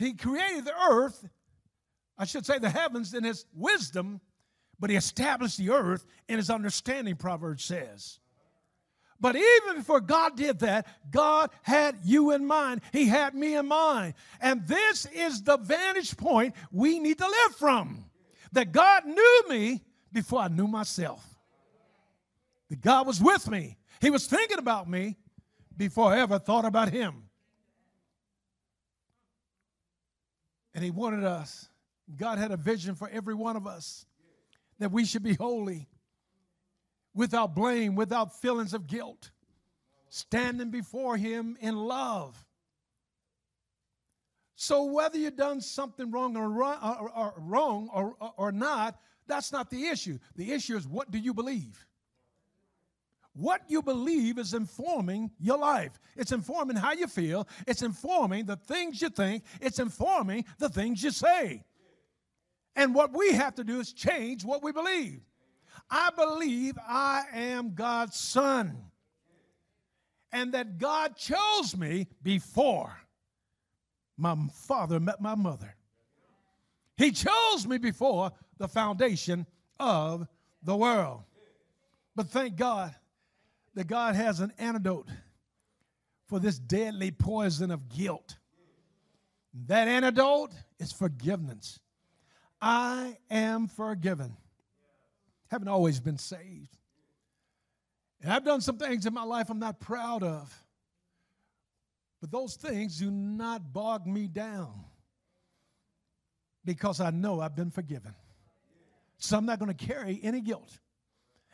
He 0.00 0.14
created 0.14 0.64
the 0.64 0.74
earth, 0.90 1.28
I 2.18 2.24
should 2.24 2.44
say 2.44 2.58
the 2.58 2.68
heavens, 2.68 3.14
in 3.14 3.22
His 3.22 3.46
wisdom 3.54 4.20
but 4.80 4.88
he 4.88 4.96
established 4.96 5.58
the 5.58 5.70
earth 5.70 6.06
in 6.26 6.38
his 6.38 6.50
understanding, 6.50 7.14
Proverbs 7.14 7.64
says. 7.64 8.18
But 9.20 9.36
even 9.36 9.76
before 9.76 10.00
God 10.00 10.34
did 10.36 10.60
that, 10.60 10.86
God 11.10 11.50
had 11.60 11.98
you 12.02 12.30
in 12.30 12.46
mind. 12.46 12.80
He 12.90 13.06
had 13.06 13.34
me 13.34 13.54
in 13.54 13.68
mind. 13.68 14.14
And 14.40 14.66
this 14.66 15.04
is 15.14 15.42
the 15.42 15.58
vantage 15.58 16.16
point 16.16 16.54
we 16.72 16.98
need 16.98 17.18
to 17.18 17.26
live 17.26 17.56
from. 17.56 18.06
That 18.52 18.72
God 18.72 19.04
knew 19.04 19.42
me 19.50 19.84
before 20.10 20.40
I 20.40 20.48
knew 20.48 20.66
myself. 20.66 21.22
That 22.70 22.80
God 22.80 23.06
was 23.06 23.20
with 23.20 23.48
me. 23.50 23.76
He 24.00 24.08
was 24.08 24.26
thinking 24.26 24.58
about 24.58 24.88
me 24.88 25.18
before 25.76 26.14
I 26.14 26.20
ever 26.20 26.38
thought 26.38 26.64
about 26.64 26.90
Him. 26.90 27.24
And 30.74 30.84
He 30.84 30.90
wanted 30.90 31.24
us, 31.24 31.68
God 32.16 32.38
had 32.38 32.50
a 32.50 32.56
vision 32.56 32.94
for 32.94 33.08
every 33.08 33.34
one 33.34 33.56
of 33.56 33.66
us 33.66 34.06
that 34.78 34.92
we 34.92 35.04
should 35.04 35.22
be 35.22 35.34
holy 35.34 35.88
without 37.14 37.54
blame, 37.54 37.94
without 37.94 38.40
feelings 38.40 38.74
of 38.74 38.86
guilt, 38.86 39.30
standing 40.08 40.70
before 40.70 41.16
Him 41.16 41.56
in 41.60 41.76
love. 41.76 42.44
So 44.54 44.84
whether 44.84 45.16
you've 45.16 45.36
done 45.36 45.60
something 45.60 46.10
wrong 46.10 46.36
or, 46.36 46.64
or, 46.64 47.10
or 47.16 47.34
wrong 47.38 47.88
or, 47.92 48.14
or 48.36 48.52
not, 48.52 49.00
that's 49.26 49.52
not 49.52 49.70
the 49.70 49.86
issue. 49.86 50.18
The 50.36 50.52
issue 50.52 50.76
is 50.76 50.86
what 50.86 51.10
do 51.10 51.18
you 51.18 51.32
believe? 51.32 51.86
What 53.32 53.62
you 53.68 53.82
believe 53.82 54.38
is 54.38 54.54
informing 54.54 55.30
your 55.38 55.58
life. 55.58 55.92
It's 56.16 56.32
informing 56.32 56.76
how 56.76 56.92
you 56.92 57.06
feel. 57.06 57.46
It's 57.66 57.82
informing 57.82 58.46
the 58.46 58.56
things 58.56 59.00
you 59.00 59.08
think. 59.08 59.44
It's 59.60 59.78
informing 59.78 60.44
the 60.58 60.68
things 60.68 61.02
you 61.02 61.10
say. 61.10 61.62
And 62.74 62.94
what 62.94 63.16
we 63.16 63.32
have 63.32 63.54
to 63.56 63.64
do 63.64 63.78
is 63.80 63.92
change 63.92 64.44
what 64.44 64.62
we 64.62 64.72
believe. 64.72 65.20
I 65.88 66.10
believe 66.16 66.76
I 66.86 67.24
am 67.32 67.74
God's 67.74 68.16
son 68.16 68.76
and 70.32 70.52
that 70.54 70.78
God 70.78 71.16
chose 71.16 71.76
me 71.76 72.06
before 72.22 72.96
my 74.16 74.36
father 74.52 75.00
met 75.00 75.20
my 75.20 75.34
mother. 75.34 75.74
He 76.96 77.10
chose 77.10 77.66
me 77.66 77.78
before 77.78 78.32
the 78.58 78.68
foundation 78.68 79.46
of 79.78 80.26
the 80.62 80.76
world. 80.76 81.22
But 82.14 82.28
thank 82.28 82.56
God 82.56 82.94
that 83.74 83.86
God 83.86 84.14
has 84.14 84.40
an 84.40 84.52
antidote 84.58 85.08
for 86.28 86.38
this 86.38 86.58
deadly 86.58 87.10
poison 87.10 87.70
of 87.70 87.88
guilt. 87.88 88.36
That 89.66 89.88
antidote 89.88 90.52
is 90.78 90.92
forgiveness. 90.92 91.80
I 92.60 93.16
am 93.30 93.68
forgiven. 93.68 94.36
Haven't 95.50 95.68
always 95.68 95.98
been 95.98 96.18
saved. 96.18 96.76
And 98.22 98.32
I've 98.32 98.44
done 98.44 98.60
some 98.60 98.76
things 98.76 99.06
in 99.06 99.14
my 99.14 99.24
life 99.24 99.50
I'm 99.50 99.58
not 99.58 99.80
proud 99.80 100.22
of. 100.22 100.54
But 102.20 102.30
those 102.30 102.54
things 102.56 102.98
do 102.98 103.10
not 103.10 103.72
bog 103.72 104.06
me 104.06 104.26
down 104.26 104.84
because 106.64 107.00
I 107.00 107.10
know 107.10 107.40
I've 107.40 107.56
been 107.56 107.70
forgiven. 107.70 108.14
So 109.16 109.38
I'm 109.38 109.46
not 109.46 109.58
going 109.58 109.74
to 109.74 109.86
carry 109.86 110.20
any 110.22 110.40
guilt. 110.40 110.78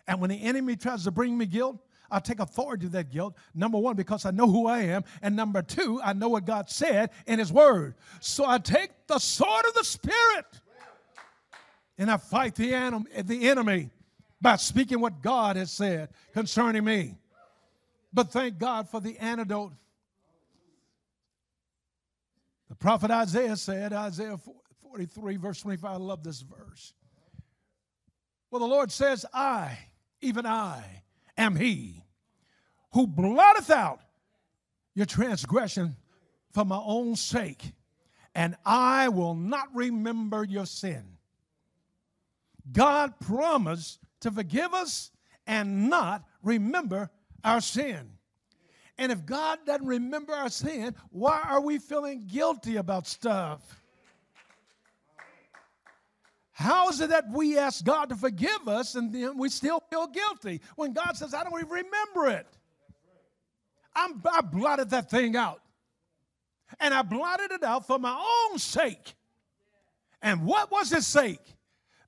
And 0.09 0.21
when 0.21 0.31
the 0.31 0.43
enemy 0.43 0.77
tries 0.77 1.05
to 1.05 1.11
bring 1.11 1.39
me 1.39 1.47
guilt, 1.47 1.79
I'll 2.11 2.21
take 2.21 2.41
authority 2.41 2.87
to 2.87 2.93
that 2.93 3.11
guilt. 3.11 3.37
Number 3.55 3.79
one, 3.79 3.97
because 3.97 4.25
I 4.25 4.31
know 4.31 4.47
who 4.47 4.67
I 4.67 4.81
am. 4.81 5.05
And 5.23 5.37
number 5.37 5.63
two, 5.63 6.01
I 6.03 6.13
know 6.13 6.29
what 6.29 6.45
God 6.45 6.71
said 6.71 7.11
in 7.27 7.39
His 7.39 7.53
Word. 7.53 7.95
So 8.21 8.45
I 8.45 8.59
take 8.59 8.91
the 9.07 9.19
sword 9.19 9.65
of 9.67 9.75
the 9.75 9.85
Spirit 9.85 10.47
and 11.99 12.11
I 12.11 12.17
fight 12.17 12.55
the, 12.55 12.75
anim- 12.75 13.07
the 13.25 13.49
enemy 13.49 13.91
by 14.41 14.57
speaking 14.57 15.01
what 15.01 15.23
God 15.23 15.57
has 15.57 15.71
said 15.71 16.11
concerning 16.33 16.85
me. 16.85 17.17
But 18.13 18.31
thank 18.31 18.59
God 18.59 18.89
for 18.89 19.01
the 19.01 19.19
antidote. 19.19 19.73
The 22.69 22.75
prophet 22.75 23.11
Isaiah 23.11 23.57
said, 23.57 23.93
Isaiah 23.93 24.39
43, 24.83 25.37
verse 25.37 25.61
25, 25.61 25.91
I 25.91 25.97
love 25.97 26.23
this 26.23 26.41
verse. 26.41 26.95
Well, 28.51 28.61
the 28.61 28.67
Lord 28.67 28.91
says, 28.91 29.27
I, 29.33 29.79
even 30.21 30.47
I, 30.47 31.03
am 31.37 31.57
he 31.57 32.03
who 32.93 33.07
blotteth 33.07 33.71
out 33.71 34.01
your 34.95 35.07
transgression 35.07 35.97
for 36.53 36.65
my 36.65 36.81
own 36.83 37.17
sake, 37.17 37.73
and 38.35 38.57
I 38.65 39.09
will 39.11 39.35
not 39.35 39.69
remember 39.75 40.45
your 40.45 40.67
sin. 40.67 41.05
God 42.73 43.19
promised 43.21 44.01
to 44.21 44.31
forgive 44.31 44.73
us 44.73 45.11
and 45.47 45.89
not 45.91 46.25
remember 46.43 47.11
our 47.45 47.61
sin. 47.61 48.11
And 48.99 49.13
if 49.13 49.27
God 49.27 49.59
doesn't 49.67 49.87
remember 49.87 50.33
our 50.33 50.49
sin, 50.49 50.95
why 51.11 51.43
are 51.47 51.61
we 51.61 51.79
feeling 51.79 52.27
guilty 52.27 52.77
about 52.77 53.07
stuff? 53.07 53.61
How 56.59 56.89
is 56.89 57.03
it 57.03 57.11
that 57.11 57.29
we 57.29 57.59
ask 57.59 57.85
God 57.85 58.09
to 58.09 58.17
forgive 58.17 58.67
us 58.67 58.95
and 58.95 59.13
then 59.13 59.37
we 59.37 59.51
still 59.51 59.79
feel 59.91 60.07
guilty 60.07 60.63
when 60.75 60.95
God 60.95 61.15
says, 61.15 61.35
I 61.35 61.45
don't 61.45 61.53
even 61.53 61.69
remember 61.69 62.29
it? 62.29 62.47
I'm, 63.95 64.23
I 64.33 64.41
blotted 64.41 64.89
that 64.89 65.11
thing 65.11 65.37
out. 65.37 65.61
And 66.81 66.95
I 66.95 67.03
blotted 67.03 67.53
it 67.53 67.63
out 67.63 67.87
for 67.87 67.99
my 67.99 68.49
own 68.51 68.59
sake. 68.59 69.17
And 70.23 70.47
what 70.47 70.71
was 70.71 70.89
his 70.89 71.07
sake? 71.07 71.43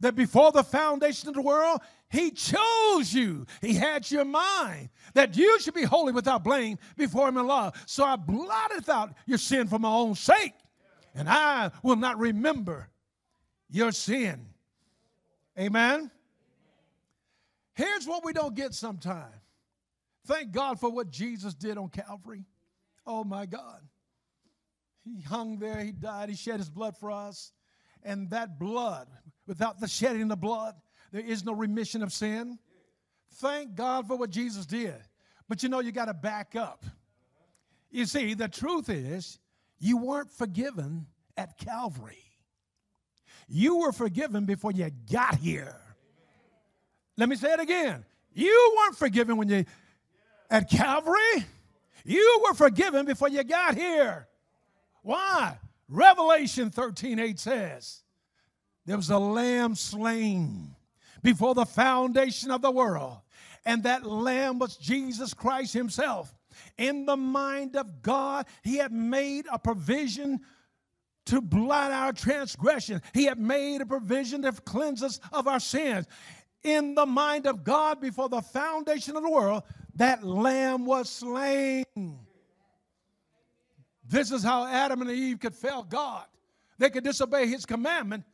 That 0.01 0.17
before 0.17 0.51
the 0.51 0.65
foundation 0.65 1.29
of 1.29 1.35
the 1.35 1.43
world, 1.43 1.83
he 2.09 2.31
chose 2.31 3.13
you. 3.13 3.45
He 3.61 3.75
had 3.75 4.11
your 4.11 4.25
mind 4.25 4.89
that 5.13 5.37
you 5.37 5.61
should 5.61 5.75
be 5.75 5.83
holy 5.83 6.15
without 6.15 6.43
blame 6.43 6.79
before 6.97 7.29
him 7.29 7.37
in 7.37 7.47
love. 7.47 7.75
So 7.85 8.03
I 8.03 8.17
blotted 8.17 8.89
out 8.89 9.13
your 9.27 9.37
sin 9.37 9.69
for 9.69 9.79
my 9.79 9.93
own 9.93 10.15
sake. 10.15 10.55
And 11.15 11.29
I 11.29 11.71
will 11.83 11.97
not 11.97 12.19
remember 12.19 12.89
your 13.71 13.93
sin. 13.93 14.47
Amen. 15.59 16.11
Here's 17.75 18.07
what 18.07 18.25
we 18.25 18.33
don't 18.33 18.55
get 18.55 18.75
sometimes. 18.75 19.35
Thank 20.27 20.53
God 20.53 20.79
for 20.79 20.91
what 20.91 21.11
Jesus 21.11 21.55
did 21.55 21.79
on 21.79 21.89
Calvary. 21.89 22.45
Oh 23.07 23.25
my 23.25 23.47
God. 23.47 23.81
He 25.03 25.23
hung 25.23 25.59
there, 25.59 25.81
he 25.81 25.93
died, 25.93 26.29
he 26.29 26.35
shed 26.37 26.59
his 26.59 26.69
blood 26.69 26.97
for 26.97 27.11
us. 27.11 27.53
And 28.03 28.29
that 28.31 28.59
blood, 28.59 29.09
without 29.47 29.81
the 29.81 29.89
shedding 29.89 30.31
of 30.31 30.41
blood, 30.41 30.75
there 31.13 31.23
is 31.23 31.45
no 31.45 31.53
remission 31.53 32.03
of 32.03 32.13
sin. 32.13 32.59
Thank 33.37 33.75
God 33.75 34.07
for 34.07 34.17
what 34.17 34.31
Jesus 34.31 34.67
did. 34.67 34.97
But 35.49 35.63
you 35.63 35.69
know, 35.69 35.81
you 35.81 35.93
got 35.93 36.07
to 36.07 36.15
back 36.15 36.55
up. 36.57 36.85
You 37.91 38.05
see, 38.05 38.35
the 38.35 38.49
truth 38.49 38.91
is, 38.91 39.39
you 39.79 39.97
weren't 39.97 40.31
forgiven 40.31 41.07
at 41.37 41.57
Calvary. 41.57 42.28
You 43.49 43.79
were 43.79 43.93
forgiven 43.93 44.45
before 44.45 44.73
you 44.73 44.91
got 45.11 45.37
here. 45.37 45.77
Let 47.17 47.29
me 47.29 47.37
say 47.37 47.53
it 47.53 47.61
again. 47.61 48.05
You 48.33 48.77
weren't 48.77 48.97
forgiven 48.97 49.37
when 49.37 49.49
you 49.49 49.65
at 50.51 50.71
Calvary. 50.71 51.47
You 52.05 52.43
were 52.45 52.55
forgiven 52.55 53.07
before 53.07 53.29
you 53.29 53.43
got 53.43 53.75
here. 53.75 54.29
Why? 55.03 55.59
Revelation 55.89 56.71
13 56.71 57.19
8 57.19 57.39
says, 57.39 58.03
There 58.87 58.97
was 58.97 59.11
a 59.11 59.19
lamb 59.19 59.75
slain 59.75 60.75
before 61.23 61.55
the 61.55 61.67
foundation 61.67 62.51
of 62.51 62.63
the 62.63 62.71
world, 62.71 63.19
and 63.65 63.83
that 63.83 64.07
lamb 64.07 64.59
was 64.59 64.77
Jesus 64.77 65.35
Christ 65.35 65.73
Himself. 65.73 66.33
In 66.77 67.07
the 67.07 67.17
mind 67.17 67.77
of 67.77 68.03
God, 68.03 68.47
He 68.63 68.77
had 68.77 68.93
made 68.93 69.47
a 69.51 69.59
provision 69.59 70.41
to 71.29 71.41
blot 71.41 71.93
our 71.93 72.13
transgression. 72.13 73.01
He 73.15 73.25
had 73.25 73.39
made 73.39 73.81
a 73.81 73.87
provision 73.87 74.43
to 74.43 74.53
cleanse 74.53 75.03
us 75.03 75.21
of 75.33 75.47
our 75.47 75.61
sins. 75.61 76.07
In 76.63 76.95
the 76.95 77.07
mind 77.07 77.47
of 77.47 77.65
God, 77.65 78.01
before 78.01 78.29
the 78.29 78.43
foundation 78.43 79.17
of 79.17 79.23
the 79.23 79.31
world, 79.31 79.63
that 79.95 80.25
lamb 80.25 80.87
was 80.87 81.09
slain. 81.09 81.85
This 84.05 84.33
is 84.33 84.43
how 84.43 84.67
Adam 84.67 85.03
and 85.03 85.11
Eve 85.11 85.39
could 85.39 85.55
fail 85.55 85.83
God. 85.83 86.25
They 86.79 86.91
could 86.91 87.05
disobey 87.05 87.47
his 87.47 87.67
commandment, 87.67 88.25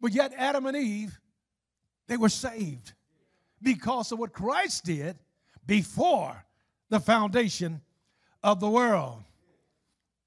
but 0.00 0.12
yet 0.12 0.32
Adam 0.36 0.66
and 0.66 0.76
Eve, 0.76 1.18
they 2.06 2.16
were 2.16 2.28
saved 2.28 2.92
because 3.62 4.12
of 4.12 4.18
what 4.18 4.32
Christ 4.32 4.84
did 4.84 5.16
before 5.66 6.44
the 6.90 7.00
foundation 7.00 7.80
of 8.42 8.60
the 8.60 8.68
world. 8.68 9.22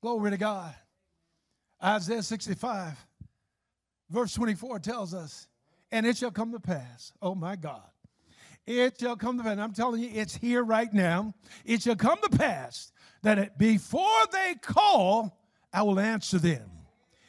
Glory 0.02 0.32
to 0.32 0.38
God. 0.38 0.74
Isaiah 1.84 2.24
65, 2.24 3.06
verse 4.10 4.34
24 4.34 4.80
tells 4.80 5.14
us, 5.14 5.48
and 5.92 6.06
it 6.06 6.18
shall 6.18 6.32
come 6.32 6.52
to 6.52 6.60
pass, 6.60 7.14
oh 7.22 7.36
my 7.36 7.56
God, 7.56 7.84
it 8.66 9.00
shall 9.00 9.16
come 9.16 9.38
to 9.38 9.44
pass. 9.44 9.58
I'm 9.58 9.74
telling 9.74 10.02
you, 10.02 10.10
it's 10.14 10.36
here 10.36 10.64
right 10.64 10.92
now. 10.94 11.34
It 11.64 11.84
shall 11.84 11.96
come 11.96 12.20
to 12.22 12.38
pass 12.38 12.92
that 13.22 13.58
before 13.58 14.26
they 14.32 14.56
call, 14.62 15.38
I 15.72 15.84
will 15.84 16.00
answer 16.00 16.38
them. 16.38 16.70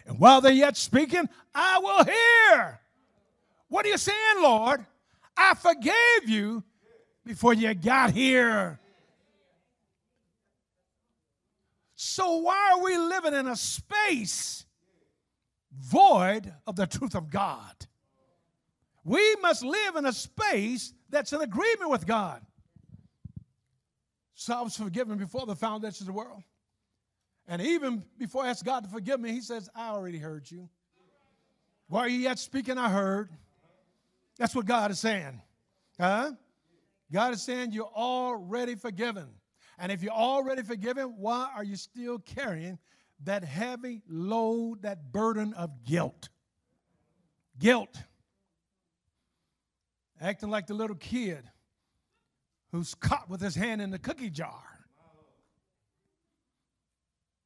And 0.07 0.19
while 0.19 0.41
they're 0.41 0.53
yet 0.53 0.77
speaking, 0.77 1.29
I 1.55 1.79
will 1.79 2.05
hear. 2.05 2.81
What 3.69 3.85
are 3.85 3.91
you 3.91 3.99
saying, 3.99 4.43
Lord? 4.43 4.85
I 5.37 5.55
forgave 5.55 6.29
you 6.29 6.65
before 7.25 7.53
you 7.53 7.73
got 7.75 8.13
here. 8.13 8.81
So 12.01 12.37
why 12.37 12.75
are 12.75 12.85
we 12.85 12.97
living 12.97 13.35
in 13.35 13.49
a 13.49 13.57
space 13.57 14.65
void 15.77 16.55
of 16.65 16.77
the 16.77 16.87
truth 16.87 17.17
of 17.17 17.29
God? 17.29 17.75
We 19.03 19.35
must 19.43 19.65
live 19.65 19.97
in 19.97 20.07
a 20.07 20.13
space 20.13 20.95
that's 21.11 21.33
in 21.33 21.41
agreement 21.41 21.91
with 21.91 22.07
God. 22.07 22.41
So 24.35 24.55
I 24.55 24.61
was 24.63 24.77
forgiven 24.77 25.19
before 25.19 25.45
the 25.45 25.57
foundation 25.57 26.05
of 26.05 26.07
the 26.07 26.13
world. 26.13 26.45
And 27.49 27.61
even 27.61 28.05
before 28.17 28.45
I 28.45 28.51
asked 28.51 28.65
God 28.65 28.85
to 28.85 28.91
forgive 28.91 29.19
me, 29.19 29.33
He 29.33 29.41
says, 29.41 29.69
I 29.75 29.89
already 29.89 30.19
heard 30.19 30.49
you. 30.49 30.69
Why 31.89 32.03
are 32.03 32.09
you 32.09 32.21
yet 32.21 32.39
speaking, 32.39 32.79
I 32.79 32.91
heard. 32.91 33.31
That's 34.39 34.55
what 34.55 34.67
God 34.67 34.93
is 34.93 35.01
saying. 35.01 35.43
Huh? 35.99 36.31
God 37.11 37.33
is 37.35 37.43
saying 37.43 37.73
you're 37.73 37.91
already 37.93 38.77
forgiven. 38.77 39.27
And 39.79 39.93
if 39.93 40.03
you're 40.03 40.13
already 40.13 40.63
forgiven, 40.63 41.15
why 41.19 41.51
are 41.55 41.63
you 41.63 41.77
still 41.77 42.19
carrying 42.19 42.79
that 43.25 43.45
heavy 43.45 44.03
load, 44.09 44.83
that 44.83 45.13
burden 45.13 45.55
of 45.55 45.85
guilt? 45.85 46.29
Guilt. 47.59 47.97
Acting 50.21 50.51
like 50.51 50.67
the 50.67 50.75
little 50.75 50.97
kid 50.97 51.49
who's 52.73 52.95
caught 52.95 53.31
with 53.31 53.41
his 53.41 53.55
hand 53.55 53.81
in 53.81 53.91
the 53.91 53.99
cookie 53.99 54.31
jar. 54.31 54.63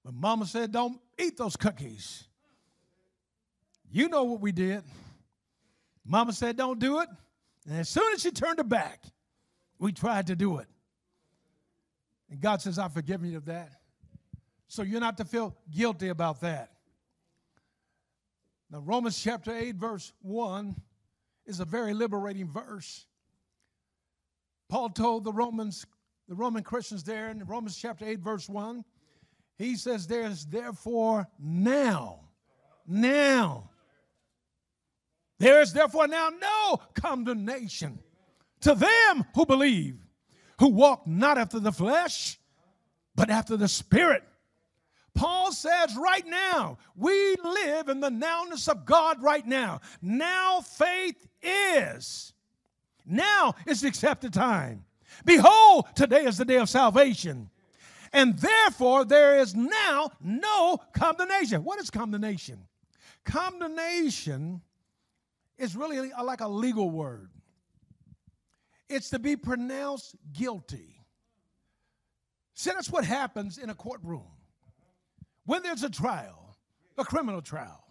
But 0.04 0.14
mama 0.14 0.46
said, 0.46 0.72
Don't 0.72 1.00
eat 1.18 1.36
those 1.36 1.56
cookies. 1.56 2.24
You 3.90 4.08
know 4.08 4.24
what 4.24 4.40
we 4.40 4.52
did. 4.52 4.82
Mama 6.04 6.32
said, 6.32 6.56
Don't 6.56 6.78
do 6.78 7.00
it. 7.00 7.08
And 7.68 7.78
as 7.78 7.88
soon 7.88 8.12
as 8.14 8.22
she 8.22 8.30
turned 8.30 8.58
her 8.58 8.64
back, 8.64 9.04
we 9.78 9.92
tried 9.92 10.28
to 10.28 10.34
do 10.34 10.58
it. 10.58 10.66
And 12.32 12.40
God 12.40 12.62
says, 12.62 12.78
I 12.78 12.88
forgive 12.88 13.22
you 13.22 13.36
of 13.36 13.44
that. 13.44 13.72
So 14.66 14.82
you're 14.82 15.00
not 15.00 15.18
to 15.18 15.24
feel 15.26 15.54
guilty 15.70 16.08
about 16.08 16.40
that. 16.40 16.70
Now, 18.70 18.78
Romans 18.78 19.22
chapter 19.22 19.54
8, 19.54 19.76
verse 19.76 20.14
1 20.22 20.74
is 21.44 21.60
a 21.60 21.66
very 21.66 21.92
liberating 21.92 22.48
verse. 22.48 23.04
Paul 24.70 24.88
told 24.88 25.24
the 25.24 25.32
Romans, 25.32 25.84
the 26.26 26.34
Roman 26.34 26.62
Christians 26.62 27.04
there 27.04 27.28
in 27.28 27.44
Romans 27.44 27.76
chapter 27.76 28.06
8, 28.06 28.20
verse 28.20 28.48
1, 28.48 28.82
he 29.58 29.76
says, 29.76 30.06
There's 30.06 30.46
therefore 30.46 31.28
now, 31.38 32.20
now, 32.86 33.68
there 35.38 35.60
is 35.60 35.74
therefore 35.74 36.08
now 36.08 36.30
no 36.30 36.78
condemnation 36.94 37.98
to 38.62 38.74
them 38.74 39.26
who 39.34 39.44
believe, 39.44 40.01
who 40.62 40.68
walk 40.68 41.08
not 41.08 41.38
after 41.38 41.58
the 41.58 41.72
flesh, 41.72 42.38
but 43.16 43.30
after 43.30 43.56
the 43.56 43.66
Spirit. 43.66 44.22
Paul 45.12 45.50
says 45.50 45.96
right 45.96 46.24
now, 46.24 46.78
we 46.94 47.34
live 47.42 47.88
in 47.88 47.98
the 47.98 48.10
nowness 48.10 48.68
of 48.68 48.86
God 48.86 49.20
right 49.20 49.44
now. 49.44 49.80
Now 50.00 50.60
faith 50.60 51.26
is. 51.42 52.32
Now 53.04 53.56
is 53.66 53.80
the 53.80 53.88
accepted 53.88 54.32
time. 54.32 54.84
Behold, 55.24 55.86
today 55.96 56.26
is 56.26 56.38
the 56.38 56.44
day 56.44 56.58
of 56.58 56.68
salvation. 56.68 57.50
And 58.12 58.38
therefore, 58.38 59.04
there 59.04 59.40
is 59.40 59.56
now 59.56 60.12
no 60.22 60.78
condemnation. 60.92 61.64
What 61.64 61.80
is 61.80 61.90
condemnation? 61.90 62.68
Condemnation 63.24 64.60
is 65.58 65.74
really 65.74 66.12
like 66.22 66.40
a 66.40 66.46
legal 66.46 66.88
word, 66.88 67.30
it's 68.92 69.10
to 69.10 69.18
be 69.18 69.36
pronounced 69.36 70.16
guilty. 70.32 71.04
See, 72.54 72.70
that's 72.70 72.90
what 72.90 73.04
happens 73.04 73.58
in 73.58 73.70
a 73.70 73.74
courtroom. 73.74 74.26
When 75.44 75.62
there's 75.62 75.82
a 75.82 75.90
trial, 75.90 76.56
a 76.98 77.04
criminal 77.04 77.42
trial, 77.42 77.82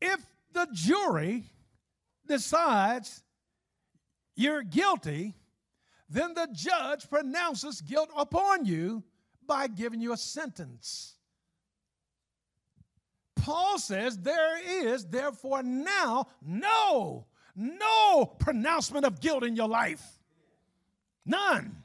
if 0.00 0.20
the 0.52 0.66
jury 0.72 1.44
decides 2.26 3.22
you're 4.34 4.62
guilty, 4.62 5.34
then 6.08 6.34
the 6.34 6.48
judge 6.52 7.08
pronounces 7.08 7.80
guilt 7.80 8.10
upon 8.16 8.64
you 8.64 9.02
by 9.46 9.66
giving 9.66 10.00
you 10.00 10.12
a 10.12 10.16
sentence. 10.16 11.14
Paul 13.36 13.78
says 13.78 14.18
there 14.18 14.58
is 14.84 15.06
therefore 15.06 15.62
now 15.62 16.26
no, 16.42 17.26
no 17.56 18.26
pronouncement 18.38 19.06
of 19.06 19.20
guilt 19.20 19.42
in 19.42 19.56
your 19.56 19.68
life. 19.68 20.04
None. 21.24 21.82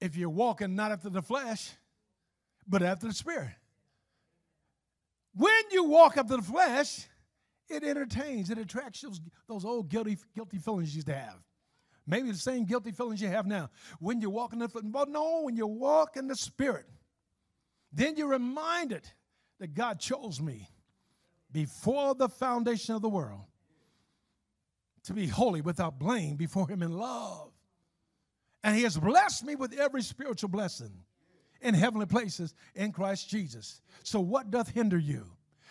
If 0.00 0.16
you're 0.16 0.28
walking 0.28 0.74
not 0.74 0.92
after 0.92 1.08
the 1.08 1.22
flesh, 1.22 1.70
but 2.68 2.82
after 2.82 3.06
the 3.06 3.14
spirit. 3.14 3.54
When 5.34 5.52
you 5.70 5.84
walk 5.84 6.16
after 6.16 6.36
the 6.36 6.42
flesh, 6.42 7.06
it 7.68 7.82
entertains, 7.82 8.50
it 8.50 8.58
attracts 8.58 9.00
those, 9.00 9.20
those 9.48 9.64
old 9.64 9.88
guilty, 9.88 10.18
guilty 10.34 10.58
feelings 10.58 10.92
you 10.92 10.98
used 10.98 11.06
to 11.08 11.14
have. 11.14 11.38
Maybe 12.06 12.30
the 12.30 12.38
same 12.38 12.64
guilty 12.64 12.92
feelings 12.92 13.20
you 13.20 13.28
have 13.28 13.46
now. 13.46 13.70
When 13.98 14.20
you 14.20 14.30
walk 14.30 14.52
in 14.52 14.60
the 14.60 14.68
but 14.68 15.08
no, 15.08 15.42
when 15.42 15.56
you 15.56 15.66
walk 15.66 16.16
in 16.16 16.28
the 16.28 16.36
spirit, 16.36 16.86
then 17.92 18.16
you're 18.16 18.28
reminded 18.28 19.02
that 19.58 19.74
God 19.74 19.98
chose 19.98 20.40
me 20.40 20.68
before 21.56 22.14
the 22.14 22.28
foundation 22.28 22.94
of 22.94 23.00
the 23.00 23.08
world 23.08 23.46
to 25.02 25.14
be 25.14 25.26
holy 25.26 25.62
without 25.62 25.98
blame 25.98 26.36
before 26.36 26.68
him 26.68 26.82
in 26.82 26.92
love. 26.92 27.50
And 28.62 28.76
he 28.76 28.82
has 28.82 28.98
blessed 28.98 29.42
me 29.42 29.54
with 29.54 29.72
every 29.72 30.02
spiritual 30.02 30.50
blessing 30.50 30.92
in 31.62 31.72
heavenly 31.72 32.04
places 32.04 32.54
in 32.74 32.92
Christ 32.92 33.30
Jesus. 33.30 33.80
So 34.02 34.20
what 34.20 34.50
doth 34.50 34.68
hinder 34.68 34.98
you? 34.98 35.24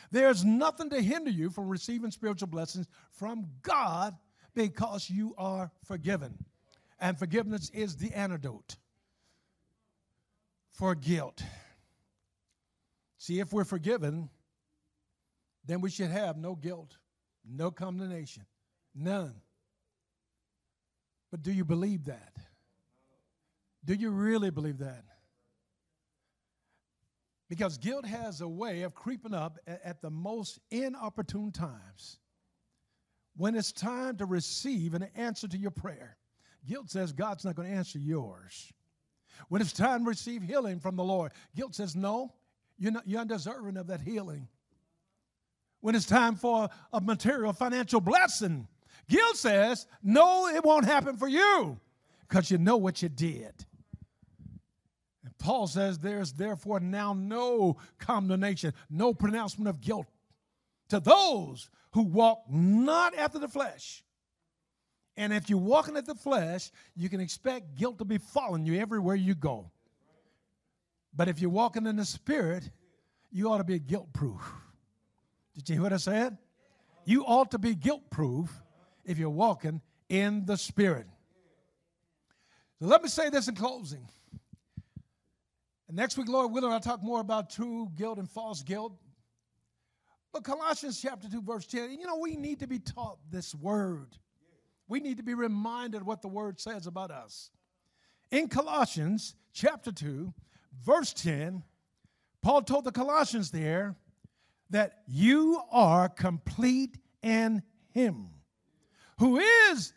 There's 0.10 0.44
nothing 0.44 0.90
to 0.90 1.00
hinder 1.00 1.30
you 1.30 1.52
from 1.52 1.70
receiving 1.70 2.10
spiritual 2.10 2.48
blessings 2.48 2.88
from 3.12 3.46
God 3.62 4.16
because 4.56 5.08
you 5.08 5.36
are 5.38 5.72
forgiven. 5.84 6.46
And 7.00 7.20
forgiveness 7.20 7.70
is 7.76 7.96
the 7.98 8.12
antidote 8.12 8.78
for 10.72 10.96
guilt. 10.96 11.44
See, 13.20 13.40
if 13.40 13.54
we're 13.54 13.66
forgiven, 13.66 14.32
then 15.66 15.82
we 15.82 15.90
should 15.90 16.10
have 16.10 16.38
no 16.38 16.56
guilt, 16.56 16.98
no 17.44 17.72
condemnation, 17.72 18.46
none. 18.94 19.36
But 21.32 21.44
do 21.44 21.52
you 21.52 21.66
believe 21.66 22.06
that? 22.06 22.36
Do 23.84 23.94
you 23.94 24.10
really 24.10 24.50
believe 24.50 24.80
that? 24.80 25.04
Because 27.50 27.78
guilt 27.78 28.06
has 28.06 28.42
a 28.42 28.48
way 28.48 28.82
of 28.82 28.96
creeping 28.96 29.34
up 29.34 29.60
at 29.68 30.02
the 30.02 30.10
most 30.10 30.60
inopportune 30.72 31.52
times. 31.52 32.18
When 33.38 33.56
it's 33.56 33.72
time 33.72 34.18
to 34.18 34.26
receive 34.26 34.94
an 34.94 35.08
answer 35.16 35.48
to 35.48 35.58
your 35.58 35.72
prayer, 35.72 36.18
guilt 36.66 36.90
says 36.90 37.12
God's 37.12 37.46
not 37.46 37.56
going 37.56 37.70
to 37.70 37.76
answer 37.76 38.00
yours. 38.00 38.72
When 39.50 39.62
it's 39.62 39.74
time 39.74 40.06
to 40.06 40.10
receive 40.10 40.42
healing 40.42 40.80
from 40.80 40.96
the 40.96 41.04
Lord, 41.04 41.34
guilt 41.56 41.76
says, 41.76 41.96
No, 41.96 42.34
you're, 42.78 42.94
not, 42.94 43.08
you're 43.08 43.22
undeserving 43.22 43.78
of 43.78 43.88
that 43.88 44.02
healing. 44.02 44.48
When 45.86 45.94
it's 45.94 46.08
time 46.08 46.34
for 46.34 46.68
a 46.92 47.00
material 47.00 47.54
financial 47.54 48.02
blessing, 48.02 48.68
guilt 49.08 49.38
says, 49.38 49.86
No, 50.02 50.48
it 50.48 50.66
won't 50.66 50.86
happen 50.86 51.16
for 51.16 51.28
you 51.28 51.80
because 52.28 52.50
you 52.50 52.58
know 52.58 52.76
what 52.76 53.04
you 53.04 53.10
did. 53.10 53.54
And 55.24 55.38
Paul 55.38 55.68
says 55.68 56.00
there's 56.00 56.34
therefore 56.34 56.80
now 56.80 57.14
no 57.14 57.78
condemnation, 58.00 58.74
no 58.90 59.14
pronouncement 59.14 59.70
of 59.70 59.80
guilt 59.80 60.08
to 60.90 61.00
those 61.00 61.70
who 61.92 62.02
walk 62.02 62.46
not 62.50 63.16
after 63.16 63.38
the 63.38 63.48
flesh. 63.48 64.04
And 65.16 65.32
if 65.32 65.52
you're 65.52 65.60
walking 65.60 65.98
at 65.98 66.08
the 66.08 66.16
flesh, 66.16 66.72
you 66.96 67.10
can 67.10 67.20
expect 67.20 67.76
guilt 67.76 68.00
to 68.00 68.06
be 68.06 68.18
following 68.18 68.66
you 68.66 68.80
everywhere 68.80 69.14
you 69.14 69.36
go. 69.36 69.70
But 71.16 71.28
if 71.28 71.40
you're 71.40 71.52
walking 71.52 71.86
in 71.86 71.98
the 71.98 72.06
spirit, 72.06 72.72
you 73.32 73.52
ought 73.52 73.60
to 73.60 73.64
be 73.64 73.78
guilt 73.78 74.12
proof. 74.14 74.42
Did 75.56 75.70
you 75.70 75.76
hear 75.76 75.84
what 75.84 75.94
I 75.94 75.98
said? 75.98 76.38
You 77.06 77.24
ought 77.26 77.52
to 77.52 77.60
be 77.60 77.76
guilt 77.76 78.10
proof 78.10 78.52
if 79.06 79.18
you're 79.18 79.30
walking 79.30 79.82
in 80.10 80.46
the 80.46 80.58
spirit. 80.58 81.08
So 82.80 82.88
let 82.88 83.02
me 83.02 83.10
say 83.10 83.30
this 83.30 83.48
in 83.48 83.56
closing. 83.56 84.08
And 85.88 85.96
next 85.96 86.18
week, 86.18 86.28
Lord 86.28 86.52
willing, 86.52 86.72
I'll 86.72 86.80
talk 86.80 87.04
more 87.04 87.22
about 87.22 87.50
true 87.50 87.90
guilt 87.96 88.18
and 88.18 88.30
false 88.30 88.64
guilt. 88.64 88.94
But 90.34 90.44
Colossians 90.44 91.00
chapter 91.02 91.30
2, 91.30 91.42
verse 91.42 91.66
10, 91.66 91.92
you 91.92 92.06
know, 92.06 92.18
we 92.18 92.36
need 92.36 92.60
to 92.60 92.68
be 92.68 92.80
taught 92.80 93.20
this 93.32 93.56
word. 93.56 94.18
We 94.88 95.00
need 95.00 95.18
to 95.18 95.24
be 95.24 95.34
reminded 95.34 96.04
what 96.04 96.22
the 96.22 96.28
word 96.28 96.60
says 96.60 96.88
about 96.88 97.12
us. 97.12 97.52
In 98.32 98.50
Colossians 98.50 99.36
chapter 99.54 99.92
2, 99.92 100.34
verse 100.84 101.14
10, 101.14 101.64
Paul 102.42 102.64
told 102.64 102.84
the 102.84 102.92
Colossians 102.92 103.52
there 103.52 103.96
that 104.70 105.02
you 105.08 105.62
are 105.72 106.10
complete 106.10 106.98
in 107.22 107.64
him, 107.92 108.30
who 109.20 109.40
is 109.40 109.94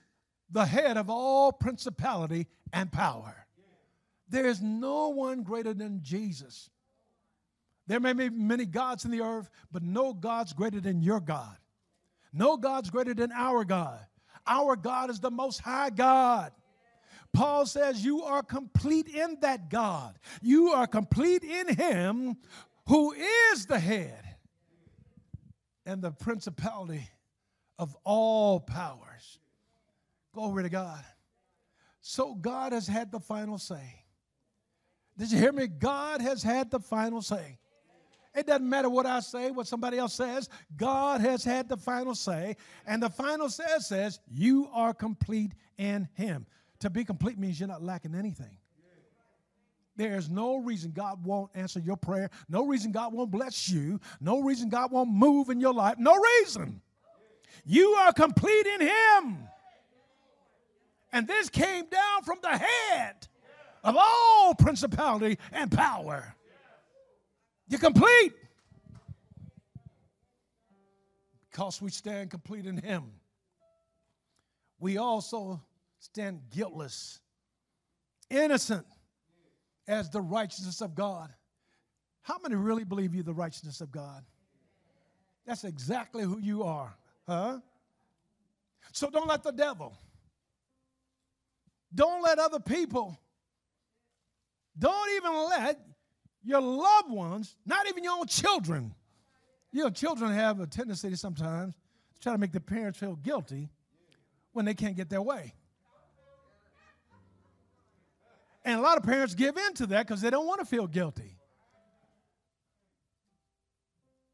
the 0.51 0.65
head 0.65 0.97
of 0.97 1.11
all 1.11 1.53
principality 1.53 2.47
and 2.73 2.91
power. 2.91 3.47
There 4.29 4.47
is 4.47 4.61
no 4.61 5.09
one 5.09 5.43
greater 5.43 5.75
than 5.75 6.03
Jesus. 6.03 6.71
There 7.87 8.01
may 8.01 8.13
be 8.13 8.29
many 8.29 8.67
gods 8.67 9.05
in 9.05 9.11
the 9.11 9.23
earth, 9.23 9.49
but 9.73 9.83
no 9.83 10.13
God's 10.13 10.53
greater 10.53 10.81
than 10.81 11.01
your 11.01 11.21
God. 11.21 11.57
No 12.33 12.59
God's 12.59 12.91
greater 12.91 13.15
than 13.15 13.33
our 13.33 13.65
God. 13.65 14.01
Our 14.47 14.77
God 14.77 15.11
is 15.11 15.21
the 15.21 15.31
most 15.31 15.61
high 15.61 15.91
God. 15.91 16.53
Paul 17.33 17.67
says, 17.67 18.05
You 18.05 18.23
are 18.23 18.43
complete 18.43 19.09
in 19.09 19.39
that 19.41 19.71
God. 19.71 20.19
You 20.43 20.69
are 20.69 20.87
complete 20.87 21.45
in 21.45 21.75
Him 21.75 22.37
who 22.87 23.13
is 23.13 23.67
the 23.67 23.79
head 23.79 24.28
and 25.89 26.03
the 26.03 26.11
principality 26.11 27.09
of 27.79 27.97
all 28.05 28.61
powers. 28.61 29.39
Glory 30.35 30.65
to 30.65 30.69
God. 30.69 31.03
So 32.01 32.35
God 32.35 32.73
has 32.73 32.87
had 32.87 33.11
the 33.11 33.19
final 33.19 33.59
say. 33.59 34.05
Did 35.17 35.33
you 35.33 35.39
hear 35.39 35.51
me? 35.51 35.67
God 35.67 36.21
has 36.21 36.43
had 36.43 36.71
the 36.71 36.79
final 36.79 37.23
say. 37.23 37.59
It 38.35 38.47
doesn't 38.47 38.69
matter 38.69 38.91
what 38.91 39.07
I 39.07 39.21
say, 39.21 39.51
what 39.51 39.67
somebody 39.67 39.97
else 39.97 40.13
says. 40.13 40.51
God 40.77 41.23
has 41.23 41.43
had 41.43 41.69
the 41.69 41.77
final 41.79 42.15
say. 42.15 42.57
And 42.87 43.03
the 43.03 43.11
final 43.11 43.49
say 43.49 43.65
says, 43.79 44.21
You 44.31 44.69
are 44.73 44.93
complete 44.93 45.53
in 45.79 46.07
Him. 46.13 46.47
To 46.81 46.91
be 46.91 47.03
complete 47.03 47.39
means 47.39 47.59
you're 47.59 47.69
not 47.69 47.83
lacking 47.83 48.15
anything. 48.15 48.59
There's 49.99 50.31
no 50.31 50.59
reason 50.59 50.93
God 50.93 51.25
won't 51.25 51.51
answer 51.57 51.81
your 51.81 51.97
prayer. 51.97 52.31
No 52.49 52.65
reason 52.65 52.93
God 52.93 53.13
won't 53.13 53.33
bless 53.33 53.69
you. 53.69 53.99
No 54.21 54.41
reason 54.41 54.69
God 54.69 54.93
won't 54.93 55.11
move 55.11 55.51
in 55.51 55.61
your 55.61 55.75
life. 55.75 55.97
No 55.99 56.17
reason. 56.41 56.81
You 57.67 57.89
are 57.95 58.13
complete 58.13 58.67
in 58.67 58.81
Him. 58.83 59.39
And 61.13 61.27
this 61.27 61.49
came 61.51 61.87
down 61.87 62.23
from 62.23 62.39
the 62.41 62.57
head 62.57 63.27
of 63.83 63.97
all 63.99 64.55
principality 64.55 65.37
and 65.51 65.69
power. 65.69 66.33
You're 67.69 67.81
complete. 67.81 68.35
Because 71.51 71.83
we 71.83 71.91
stand 71.91 72.31
complete 72.31 72.67
in 72.67 72.77
Him. 72.77 73.03
We 74.79 74.97
also 74.97 75.61
stand 75.99 76.43
guiltless, 76.51 77.19
innocent 78.31 78.87
as 79.89 80.11
the 80.11 80.21
righteousness 80.21 80.81
of 80.83 80.95
God. 80.95 81.33
How 82.23 82.37
many 82.43 82.55
really 82.55 82.85
believe 82.85 83.15
you 83.15 83.23
the 83.23 83.33
righteousness 83.33 83.81
of 83.81 83.91
God? 83.91 84.23
That's 85.47 85.65
exactly 85.65 86.23
who 86.23 86.39
you 86.39 86.63
are, 86.63 86.95
huh? 87.27 87.59
So 88.93 89.09
don't 89.09 89.27
let 89.27 89.43
the 89.43 89.51
devil, 89.51 89.97
don't 91.95 92.23
let 92.23 92.39
other 92.39 92.61
people, 92.61 93.19
don't 94.79 95.11
even 95.17 95.33
let 95.49 95.81
your 96.45 96.61
loved 96.61 97.11
ones, 97.11 97.57
not 97.67 97.89
even 97.89 98.05
your 98.05 98.19
own 98.19 98.27
children. 98.27 98.95
You 99.73 99.85
know, 99.85 99.91
children 99.91 100.33
have 100.33 100.61
a 100.61 100.67
tendency 100.67 101.15
sometimes 101.17 101.75
to 102.15 102.21
try 102.21 102.33
to 102.33 102.39
make 102.39 102.53
the 102.53 102.61
parents 102.61 102.99
feel 102.99 103.17
guilty 103.17 103.71
when 104.53 104.65
they 104.65 104.75
can't 104.75 104.97
get 104.97 105.11
their 105.11 105.23
way. 105.23 105.55
And 108.69 108.79
a 108.79 108.83
lot 108.83 108.99
of 108.99 109.03
parents 109.03 109.35
give 109.35 109.57
in 109.57 109.73
to 109.77 109.87
that 109.87 110.07
because 110.07 110.21
they 110.21 110.29
don't 110.29 110.47
want 110.47 110.61
to 110.61 110.67
feel 110.67 110.87
guilty. 110.87 111.39